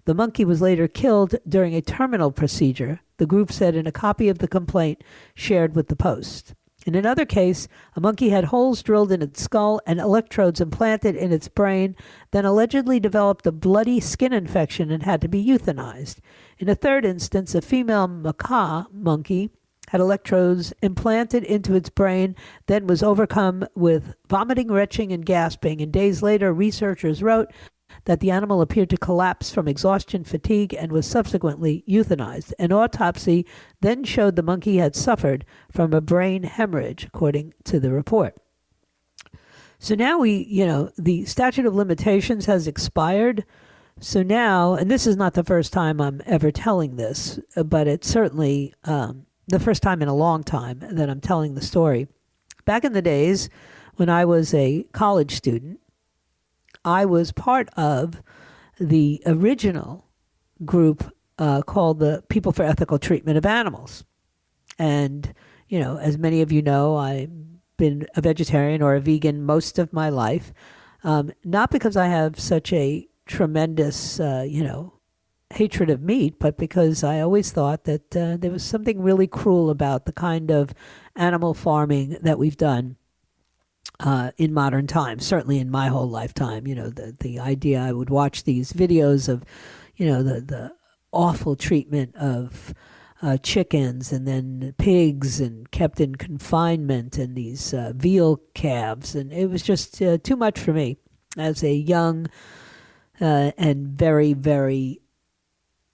The 0.06 0.16
monkey 0.16 0.44
was 0.44 0.60
later 0.60 0.88
killed 0.88 1.36
during 1.48 1.76
a 1.76 1.82
terminal 1.82 2.32
procedure, 2.32 3.02
the 3.18 3.28
group 3.28 3.52
said 3.52 3.76
in 3.76 3.86
a 3.86 3.92
copy 3.92 4.28
of 4.28 4.40
the 4.40 4.48
complaint 4.48 5.04
shared 5.36 5.76
with 5.76 5.90
the 5.90 5.96
Post. 5.96 6.56
In 6.88 6.96
another 6.96 7.26
case, 7.26 7.68
a 7.96 8.02
monkey 8.02 8.30
had 8.30 8.46
holes 8.46 8.82
drilled 8.82 9.12
in 9.12 9.22
its 9.22 9.44
skull 9.44 9.80
and 9.86 10.00
electrodes 10.00 10.60
implanted 10.60 11.16
in 11.16 11.32
its 11.32 11.48
brain, 11.48 11.96
then 12.32 12.44
allegedly 12.44 13.00
developed 13.00 13.46
a 13.46 13.52
bloody 13.52 14.00
skin 14.00 14.34
infection 14.34 14.90
and 14.90 15.04
had 15.04 15.22
to 15.22 15.28
be 15.28 15.46
euthanized. 15.46 16.18
In 16.58 16.70
a 16.70 16.76
third 16.76 17.06
instance, 17.06 17.54
a 17.54 17.62
female 17.62 18.08
macaque 18.08 18.92
monkey 18.92 19.52
had 19.94 20.02
electrodes 20.02 20.74
implanted 20.82 21.44
into 21.44 21.76
its 21.76 21.88
brain, 21.88 22.36
then 22.66 22.88
was 22.88 23.04
overcome 23.04 23.64
with 23.76 24.16
vomiting, 24.28 24.72
retching, 24.72 25.12
and 25.12 25.24
gasping. 25.24 25.84
And 25.84 25.94
days 25.94 26.24
later, 26.24 26.52
researchers 26.52 27.22
wrote 27.22 27.54
that 28.06 28.20
the 28.20 28.32
animal 28.32 28.60
appeared 28.60 28.90
to 28.90 28.98
collapse 28.98 29.52
from 29.52 29.68
exhaustion, 29.68 30.24
fatigue, 30.24 30.74
and 30.74 30.92
was 30.92 31.06
subsequently 31.06 31.84
euthanized. 31.88 32.54
An 32.58 32.72
autopsy 32.72 33.46
then 33.82 34.04
showed 34.04 34.36
the 34.36 34.42
monkey 34.42 34.78
had 34.78 34.96
suffered 34.96 35.46
from 35.72 35.94
a 35.94 36.02
brain 36.02 36.42
hemorrhage, 36.42 37.04
according 37.04 37.54
to 37.66 37.80
the 37.80 37.92
report. 37.92 38.36
So 39.78 39.94
now 39.94 40.18
we, 40.18 40.48
you 40.50 40.66
know, 40.66 40.90
the 40.98 41.26
statute 41.26 41.68
of 41.68 41.76
limitations 41.76 42.48
has 42.48 42.68
expired. 42.68 43.46
So 44.00 44.24
now, 44.24 44.74
and 44.74 44.90
this 44.90 45.06
is 45.06 45.18
not 45.18 45.36
the 45.36 45.44
first 45.44 45.72
time 45.72 46.02
I'm 46.02 46.20
ever 46.26 46.50
telling 46.52 46.96
this, 46.96 47.40
but 47.64 47.88
it's 47.88 48.10
certainly 48.10 48.74
um, 48.86 49.28
the 49.48 49.60
first 49.60 49.84
time 49.84 50.02
in 50.02 50.08
a 50.08 50.16
long 50.16 50.44
time 50.44 50.80
that 50.80 51.10
I'm 51.10 51.22
telling 51.22 51.56
the 51.56 51.62
story. 51.62 52.08
Back 52.66 52.84
in 52.86 52.94
the 52.94 53.02
days 53.02 53.50
when 53.96 54.10
I 54.10 54.26
was 54.26 54.54
a 54.54 54.84
college 54.94 55.36
student, 55.36 55.80
I 56.86 57.06
was 57.06 57.32
part 57.32 57.70
of 57.76 58.22
the 58.80 59.22
original 59.26 60.08
group 60.66 61.14
uh, 61.38 61.62
called 61.62 62.00
the 62.00 62.24
People 62.30 62.52
for 62.52 62.64
Ethical 62.64 63.00
Treatment 63.00 63.38
of 63.38 63.46
Animals. 63.46 64.04
And, 64.80 65.34
you 65.68 65.80
know, 65.80 65.98
as 65.98 66.18
many 66.18 66.42
of 66.42 66.52
you 66.52 66.62
know, 66.62 66.96
I've 66.96 67.32
been 67.78 68.08
a 68.16 68.22
vegetarian 68.22 68.82
or 68.82 68.96
a 68.96 69.02
vegan 69.02 69.44
most 69.44 69.80
of 69.80 69.94
my 69.94 70.10
life. 70.10 70.54
Um, 71.04 71.32
not 71.44 71.70
because 71.70 71.98
I 71.98 72.08
have 72.08 72.40
such 72.40 72.72
a 72.72 73.08
tremendous, 73.26 74.20
uh, 74.20 74.46
you 74.48 74.64
know, 74.64 74.93
hatred 75.54 75.90
of 75.90 76.02
meat, 76.02 76.36
but 76.40 76.58
because 76.58 77.04
I 77.04 77.20
always 77.20 77.52
thought 77.52 77.84
that 77.86 78.16
uh, 78.16 78.38
there 78.38 78.52
was 78.52 78.64
something 78.64 79.02
really 79.02 79.28
cruel 79.28 79.70
about 79.70 80.06
the 80.06 80.12
kind 80.12 80.52
of 80.52 80.74
animal 81.16 81.54
farming 81.54 82.18
that 82.22 82.40
we've 82.40 82.58
done 82.58 82.98
uh, 84.00 84.32
in 84.38 84.54
modern 84.54 84.88
times. 84.88 85.26
Certainly 85.26 85.60
in 85.60 85.70
my 85.70 85.88
whole 85.88 86.10
lifetime, 86.10 86.68
you 86.68 86.76
know, 86.76 86.90
the 86.90 87.16
the 87.20 87.40
idea 87.40 87.80
I 87.80 87.92
would 87.92 88.10
watch 88.10 88.44
these 88.44 88.74
videos 88.74 89.30
of, 89.30 89.44
you 89.96 90.08
know, 90.08 90.24
the 90.24 90.42
the 90.42 90.74
awful 91.12 91.56
treatment 91.56 92.16
of. 92.16 92.74
Uh, 93.22 93.38
chickens 93.38 94.12
and 94.12 94.28
then 94.28 94.76
pigs 94.78 95.40
and 95.40 95.72
kept 95.72 96.02
in 96.02 96.14
confinement 96.14 97.18
and 97.18 97.38
these 97.38 97.74
uh, 97.74 97.94
veal 97.96 98.42
calves 98.54 99.16
and 99.16 99.32
it 99.32 99.50
was 99.50 99.64
just 99.64 100.02
uh, 100.02 100.18
too 100.18 100.36
much 100.36 100.60
for 100.60 100.74
me 100.74 100.98
as 101.38 101.64
a 101.64 101.74
young 101.74 102.28
uh, 103.22 103.52
and 103.58 103.88
very 103.88 104.34
very 104.34 105.03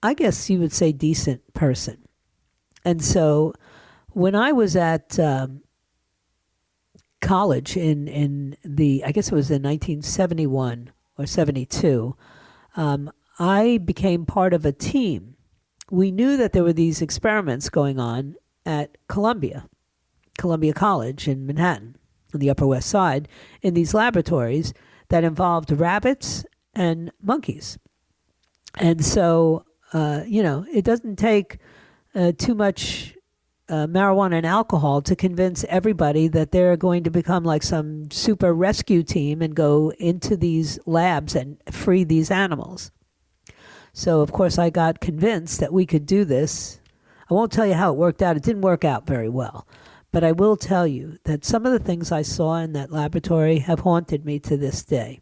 I 0.02 0.14
guess 0.14 0.48
you 0.48 0.60
would 0.60 0.72
say, 0.72 0.92
decent 0.92 1.52
person. 1.52 1.98
And 2.84 3.04
so 3.04 3.54
when 4.12 4.34
I 4.34 4.52
was 4.52 4.76
at 4.76 5.18
um, 5.18 5.62
college 7.20 7.76
in, 7.76 8.08
in 8.08 8.56
the, 8.64 9.04
I 9.04 9.12
guess 9.12 9.28
it 9.28 9.34
was 9.34 9.50
in 9.50 9.62
1971 9.62 10.90
or 11.18 11.26
72, 11.26 12.16
um, 12.76 13.10
I 13.38 13.78
became 13.78 14.26
part 14.26 14.54
of 14.54 14.64
a 14.64 14.72
team. 14.72 15.36
We 15.90 16.10
knew 16.10 16.36
that 16.36 16.52
there 16.52 16.64
were 16.64 16.72
these 16.72 17.02
experiments 17.02 17.68
going 17.68 17.98
on 17.98 18.36
at 18.64 18.96
Columbia, 19.08 19.68
Columbia 20.38 20.72
College 20.72 21.28
in 21.28 21.46
Manhattan, 21.46 21.96
on 22.32 22.40
the 22.40 22.50
Upper 22.50 22.66
West 22.66 22.88
Side, 22.88 23.28
in 23.60 23.74
these 23.74 23.92
laboratories 23.92 24.72
that 25.08 25.24
involved 25.24 25.72
rabbits 25.72 26.44
and 26.74 27.10
monkeys. 27.20 27.78
And 28.78 29.04
so 29.04 29.64
uh, 29.92 30.22
you 30.26 30.42
know, 30.42 30.64
it 30.72 30.84
doesn't 30.84 31.16
take 31.16 31.58
uh, 32.14 32.32
too 32.36 32.54
much 32.54 33.14
uh, 33.68 33.86
marijuana 33.86 34.34
and 34.34 34.46
alcohol 34.46 35.00
to 35.02 35.14
convince 35.14 35.64
everybody 35.64 36.28
that 36.28 36.50
they're 36.50 36.76
going 36.76 37.04
to 37.04 37.10
become 37.10 37.44
like 37.44 37.62
some 37.62 38.10
super 38.10 38.52
rescue 38.52 39.02
team 39.02 39.40
and 39.40 39.54
go 39.54 39.92
into 39.98 40.36
these 40.36 40.78
labs 40.86 41.36
and 41.36 41.56
free 41.70 42.04
these 42.04 42.30
animals. 42.30 42.90
So, 43.92 44.20
of 44.20 44.32
course, 44.32 44.58
I 44.58 44.70
got 44.70 45.00
convinced 45.00 45.60
that 45.60 45.72
we 45.72 45.86
could 45.86 46.06
do 46.06 46.24
this. 46.24 46.80
I 47.30 47.34
won't 47.34 47.52
tell 47.52 47.66
you 47.66 47.74
how 47.74 47.92
it 47.92 47.98
worked 47.98 48.22
out. 48.22 48.36
It 48.36 48.42
didn't 48.42 48.62
work 48.62 48.84
out 48.84 49.06
very 49.06 49.28
well. 49.28 49.66
But 50.12 50.24
I 50.24 50.32
will 50.32 50.56
tell 50.56 50.86
you 50.86 51.18
that 51.24 51.44
some 51.44 51.64
of 51.64 51.72
the 51.72 51.78
things 51.78 52.10
I 52.10 52.22
saw 52.22 52.56
in 52.56 52.72
that 52.72 52.90
laboratory 52.90 53.58
have 53.60 53.80
haunted 53.80 54.24
me 54.24 54.40
to 54.40 54.56
this 54.56 54.84
day 54.84 55.20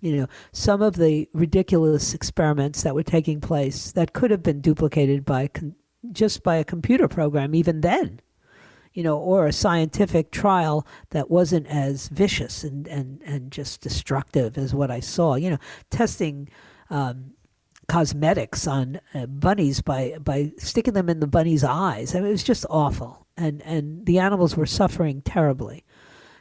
you 0.00 0.16
know, 0.16 0.26
some 0.52 0.80
of 0.82 0.96
the 0.96 1.28
ridiculous 1.32 2.14
experiments 2.14 2.82
that 2.82 2.94
were 2.94 3.02
taking 3.02 3.40
place 3.40 3.92
that 3.92 4.12
could 4.12 4.30
have 4.30 4.42
been 4.42 4.60
duplicated 4.60 5.24
by 5.24 5.48
con- 5.48 5.74
just 6.12 6.42
by 6.42 6.56
a 6.56 6.64
computer 6.64 7.08
program, 7.08 7.54
even 7.54 7.80
then, 7.80 8.20
you 8.92 9.02
know, 9.02 9.18
or 9.18 9.46
a 9.46 9.52
scientific 9.52 10.30
trial 10.30 10.86
that 11.10 11.30
wasn't 11.30 11.66
as 11.66 12.08
vicious 12.08 12.62
and, 12.62 12.86
and, 12.86 13.20
and 13.22 13.50
just 13.50 13.80
destructive 13.80 14.56
as 14.56 14.72
what 14.72 14.90
I 14.90 15.00
saw. 15.00 15.34
You 15.34 15.50
know, 15.50 15.58
testing 15.90 16.48
um, 16.90 17.32
cosmetics 17.88 18.66
on 18.66 19.00
uh, 19.14 19.26
bunnies 19.26 19.80
by, 19.80 20.16
by 20.20 20.52
sticking 20.58 20.94
them 20.94 21.08
in 21.08 21.20
the 21.20 21.26
bunny's 21.26 21.64
eyes. 21.64 22.14
I 22.14 22.20
mean, 22.20 22.28
it 22.28 22.32
was 22.32 22.44
just 22.44 22.64
awful. 22.70 23.26
And, 23.36 23.62
and 23.62 24.06
the 24.06 24.18
animals 24.20 24.56
were 24.56 24.66
suffering 24.66 25.22
terribly. 25.22 25.84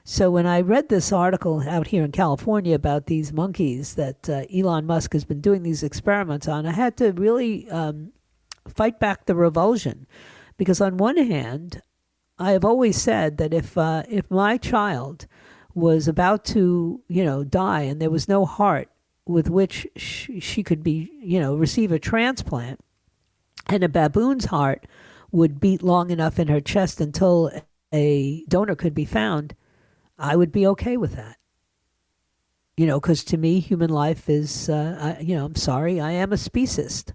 So 0.10 0.32
when 0.32 0.46
I 0.46 0.62
read 0.62 0.88
this 0.88 1.12
article 1.12 1.66
out 1.68 1.88
here 1.88 2.06
in 2.06 2.14
California 2.14 2.74
about 2.74 3.08
these 3.08 3.34
monkeys 3.34 3.96
that 3.96 4.30
uh, 4.30 4.44
Elon 4.56 4.86
Musk 4.86 5.12
has 5.12 5.26
been 5.26 5.42
doing 5.42 5.64
these 5.64 5.84
experiments 5.84 6.48
on, 6.48 6.66
I 6.66 6.72
had 6.72 6.96
to 6.98 7.12
really 7.12 7.70
um, 7.70 8.14
fight 8.70 9.02
back 9.02 9.26
the 9.26 9.36
revulsion, 9.36 10.08
because 10.56 10.80
on 10.80 10.96
one 10.96 11.18
hand, 11.18 11.82
I 12.40 12.52
have 12.52 12.64
always 12.64 12.96
said 12.96 13.36
that 13.40 13.54
if 13.54 13.78
uh, 13.78 14.04
if 14.08 14.32
my 14.32 14.56
child 14.56 15.28
was 15.76 16.08
about 16.08 16.46
to 16.46 17.02
you 17.10 17.26
know 17.26 17.44
die 17.44 17.82
and 17.82 18.02
there 18.02 18.10
was 18.10 18.30
no 18.30 18.46
heart 18.46 18.90
with 19.26 19.50
which 19.50 19.86
she, 19.98 20.40
she 20.40 20.64
could 20.64 20.84
be 20.84 21.12
you 21.22 21.38
know 21.38 21.54
receive 21.54 21.92
a 21.92 22.00
transplant, 22.00 22.80
and 23.68 23.84
a 23.84 23.90
baboon's 23.90 24.46
heart 24.46 24.88
would 25.34 25.60
beat 25.60 25.84
long 25.84 26.12
enough 26.12 26.40
in 26.40 26.48
her 26.48 26.62
chest 26.62 27.02
until 27.02 27.52
a 27.94 28.46
donor 28.48 28.74
could 28.74 28.96
be 28.96 29.04
found 29.04 29.54
I 30.18 30.36
would 30.36 30.52
be 30.52 30.68
okay 30.68 30.98
with 30.98 31.16
that. 31.16 31.38
You 32.76 32.86
know, 32.86 33.00
because 33.00 33.24
to 33.26 33.38
me, 33.38 33.60
human 33.60 33.90
life 33.90 34.30
is, 34.30 34.70
uh, 34.70 35.16
I, 35.18 35.22
you 35.22 35.36
know, 35.36 35.46
I'm 35.46 35.56
sorry, 35.56 36.00
I 36.00 36.12
am 36.12 36.32
a 36.32 36.36
speciesist. 36.36 37.14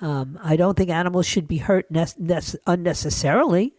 Um, 0.00 0.38
I 0.42 0.56
don't 0.56 0.76
think 0.76 0.90
animals 0.90 1.26
should 1.26 1.48
be 1.48 1.58
hurt 1.58 1.90
ne- 1.90 2.06
ne- 2.18 2.40
unnecessarily. 2.66 3.74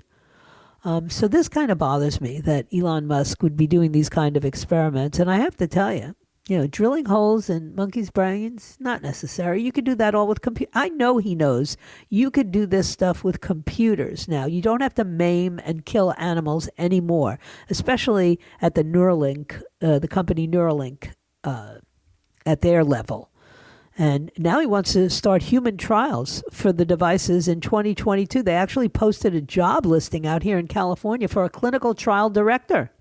Um, 0.83 1.09
so 1.09 1.27
this 1.27 1.47
kind 1.47 1.71
of 1.71 1.77
bothers 1.77 2.19
me 2.19 2.41
that 2.41 2.67
Elon 2.73 3.05
Musk 3.05 3.43
would 3.43 3.55
be 3.55 3.67
doing 3.67 3.91
these 3.91 4.09
kind 4.09 4.35
of 4.35 4.45
experiments. 4.45 5.19
And 5.19 5.29
I 5.29 5.37
have 5.37 5.55
to 5.57 5.67
tell 5.67 5.93
you, 5.93 6.15
you 6.47 6.57
know, 6.57 6.65
drilling 6.65 7.05
holes 7.05 7.49
in 7.49 7.75
monkeys' 7.75 8.09
brains, 8.09 8.75
not 8.79 9.03
necessary. 9.03 9.61
You 9.61 9.71
could 9.71 9.85
do 9.85 9.95
that 9.95 10.15
all 10.15 10.27
with 10.27 10.41
computer. 10.41 10.71
I 10.73 10.89
know 10.89 11.17
he 11.17 11.35
knows 11.35 11.77
you 12.09 12.31
could 12.31 12.51
do 12.51 12.65
this 12.65 12.89
stuff 12.89 13.23
with 13.23 13.41
computers 13.41 14.27
now. 14.27 14.45
You 14.45 14.61
don't 14.61 14.81
have 14.81 14.95
to 14.95 15.03
maim 15.03 15.59
and 15.63 15.85
kill 15.85 16.15
animals 16.17 16.67
anymore, 16.77 17.39
especially 17.69 18.39
at 18.61 18.73
the 18.73 18.83
Neuralink, 18.83 19.61
uh, 19.81 19.99
the 19.99 20.07
company 20.07 20.47
Neuralink, 20.47 21.13
uh, 21.43 21.75
at 22.45 22.61
their 22.61 22.83
level. 22.83 23.29
And 23.97 24.31
now 24.37 24.59
he 24.59 24.65
wants 24.65 24.93
to 24.93 25.09
start 25.09 25.43
human 25.43 25.77
trials 25.77 26.43
for 26.51 26.73
the 26.73 26.85
devices 26.85 27.47
in 27.47 27.61
2022. 27.61 28.41
They 28.41 28.55
actually 28.55 28.89
posted 28.89 29.35
a 29.35 29.41
job 29.41 29.85
listing 29.85 30.25
out 30.25 30.41
here 30.41 30.57
in 30.57 30.67
California 30.67 31.27
for 31.27 31.43
a 31.43 31.49
clinical 31.49 31.93
trial 31.93 32.29
director. 32.29 32.91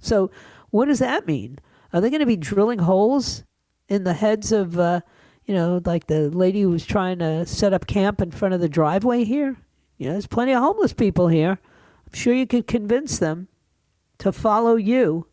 So, 0.00 0.30
what 0.70 0.86
does 0.86 0.98
that 0.98 1.26
mean? 1.26 1.58
Are 1.92 2.00
they 2.00 2.10
going 2.10 2.20
to 2.20 2.26
be 2.26 2.36
drilling 2.36 2.80
holes 2.80 3.44
in 3.88 4.04
the 4.04 4.14
heads 4.14 4.52
of, 4.52 4.78
uh, 4.78 5.00
you 5.46 5.54
know, 5.54 5.80
like 5.84 6.06
the 6.06 6.28
lady 6.30 6.62
who 6.62 6.70
was 6.70 6.84
trying 6.84 7.18
to 7.20 7.46
set 7.46 7.72
up 7.72 7.86
camp 7.86 8.20
in 8.20 8.30
front 8.30 8.54
of 8.54 8.60
the 8.60 8.68
driveway 8.68 9.24
here? 9.24 9.56
You 9.96 10.06
know, 10.06 10.12
there's 10.12 10.26
plenty 10.26 10.52
of 10.52 10.62
homeless 10.62 10.92
people 10.92 11.28
here. 11.28 11.58
I'm 12.06 12.12
sure 12.12 12.34
you 12.34 12.46
could 12.46 12.66
convince 12.66 13.18
them 13.18 13.48
to 14.18 14.32
follow 14.32 14.76
you, 14.76 15.26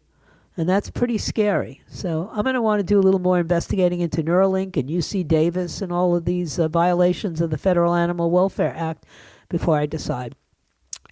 and 0.57 0.67
that's 0.67 0.89
pretty 0.89 1.17
scary. 1.17 1.81
So 1.87 2.29
I'm 2.31 2.43
going 2.43 2.55
to 2.55 2.61
want 2.61 2.79
to 2.79 2.83
do 2.83 2.99
a 2.99 3.01
little 3.01 3.19
more 3.19 3.39
investigating 3.39 3.99
into 3.99 4.23
Neuralink 4.23 4.77
and 4.77 4.89
UC 4.89 5.27
Davis 5.27 5.81
and 5.81 5.91
all 5.91 6.15
of 6.15 6.25
these 6.25 6.57
uh, 6.57 6.67
violations 6.67 7.41
of 7.41 7.49
the 7.49 7.57
Federal 7.57 7.93
Animal 7.93 8.31
Welfare 8.31 8.73
Act 8.75 9.05
before 9.49 9.77
I 9.77 9.85
decide. 9.85 10.35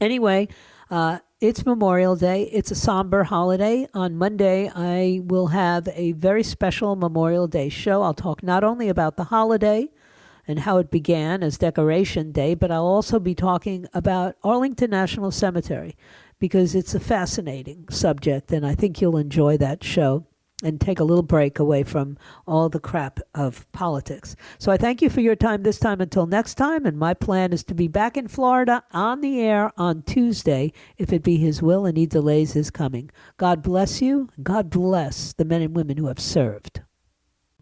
Anyway, 0.01 0.47
uh, 0.93 1.17
it's 1.41 1.65
Memorial 1.65 2.15
Day. 2.15 2.43
It's 2.51 2.69
a 2.69 2.75
somber 2.75 3.23
holiday. 3.23 3.87
On 3.95 4.15
Monday, 4.15 4.69
I 4.75 5.21
will 5.23 5.47
have 5.47 5.87
a 5.87 6.11
very 6.11 6.43
special 6.43 6.95
Memorial 6.95 7.47
Day 7.47 7.69
show. 7.69 8.03
I'll 8.03 8.13
talk 8.13 8.43
not 8.43 8.63
only 8.63 8.89
about 8.89 9.17
the 9.17 9.23
holiday 9.23 9.89
and 10.47 10.59
how 10.59 10.77
it 10.77 10.91
began 10.91 11.41
as 11.41 11.57
Decoration 11.57 12.31
Day, 12.31 12.53
but 12.53 12.69
I'll 12.69 12.85
also 12.85 13.17
be 13.17 13.33
talking 13.33 13.87
about 13.91 14.35
Arlington 14.43 14.91
National 14.91 15.31
Cemetery 15.31 15.97
because 16.37 16.75
it's 16.75 16.93
a 16.93 16.99
fascinating 16.99 17.89
subject, 17.89 18.51
and 18.51 18.63
I 18.63 18.75
think 18.75 19.01
you'll 19.01 19.17
enjoy 19.17 19.57
that 19.57 19.83
show 19.83 20.27
and 20.63 20.79
take 20.79 20.99
a 20.99 21.03
little 21.03 21.23
break 21.23 21.59
away 21.59 21.83
from 21.83 22.17
all 22.47 22.69
the 22.69 22.79
crap 22.79 23.19
of 23.33 23.69
politics. 23.71 24.35
So 24.59 24.71
I 24.71 24.77
thank 24.77 25.01
you 25.01 25.09
for 25.09 25.21
your 25.21 25.35
time 25.35 25.63
this 25.63 25.79
time 25.79 26.01
until 26.01 26.25
next 26.25 26.55
time. 26.55 26.85
And 26.85 26.97
my 26.97 27.13
plan 27.13 27.53
is 27.53 27.63
to 27.65 27.73
be 27.73 27.87
back 27.87 28.17
in 28.17 28.27
Florida 28.27 28.83
on 28.91 29.21
the 29.21 29.41
air 29.41 29.71
on 29.77 30.03
Tuesday, 30.03 30.71
if 30.97 31.11
it 31.11 31.23
be 31.23 31.37
His 31.37 31.61
will 31.61 31.85
and 31.85 31.97
He 31.97 32.05
delays 32.05 32.53
His 32.53 32.69
coming. 32.69 33.09
God 33.37 33.61
bless 33.61 34.01
you. 34.01 34.29
God 34.41 34.69
bless 34.69 35.33
the 35.33 35.45
men 35.45 35.61
and 35.61 35.75
women 35.75 35.97
who 35.97 36.07
have 36.07 36.19
served. 36.19 36.81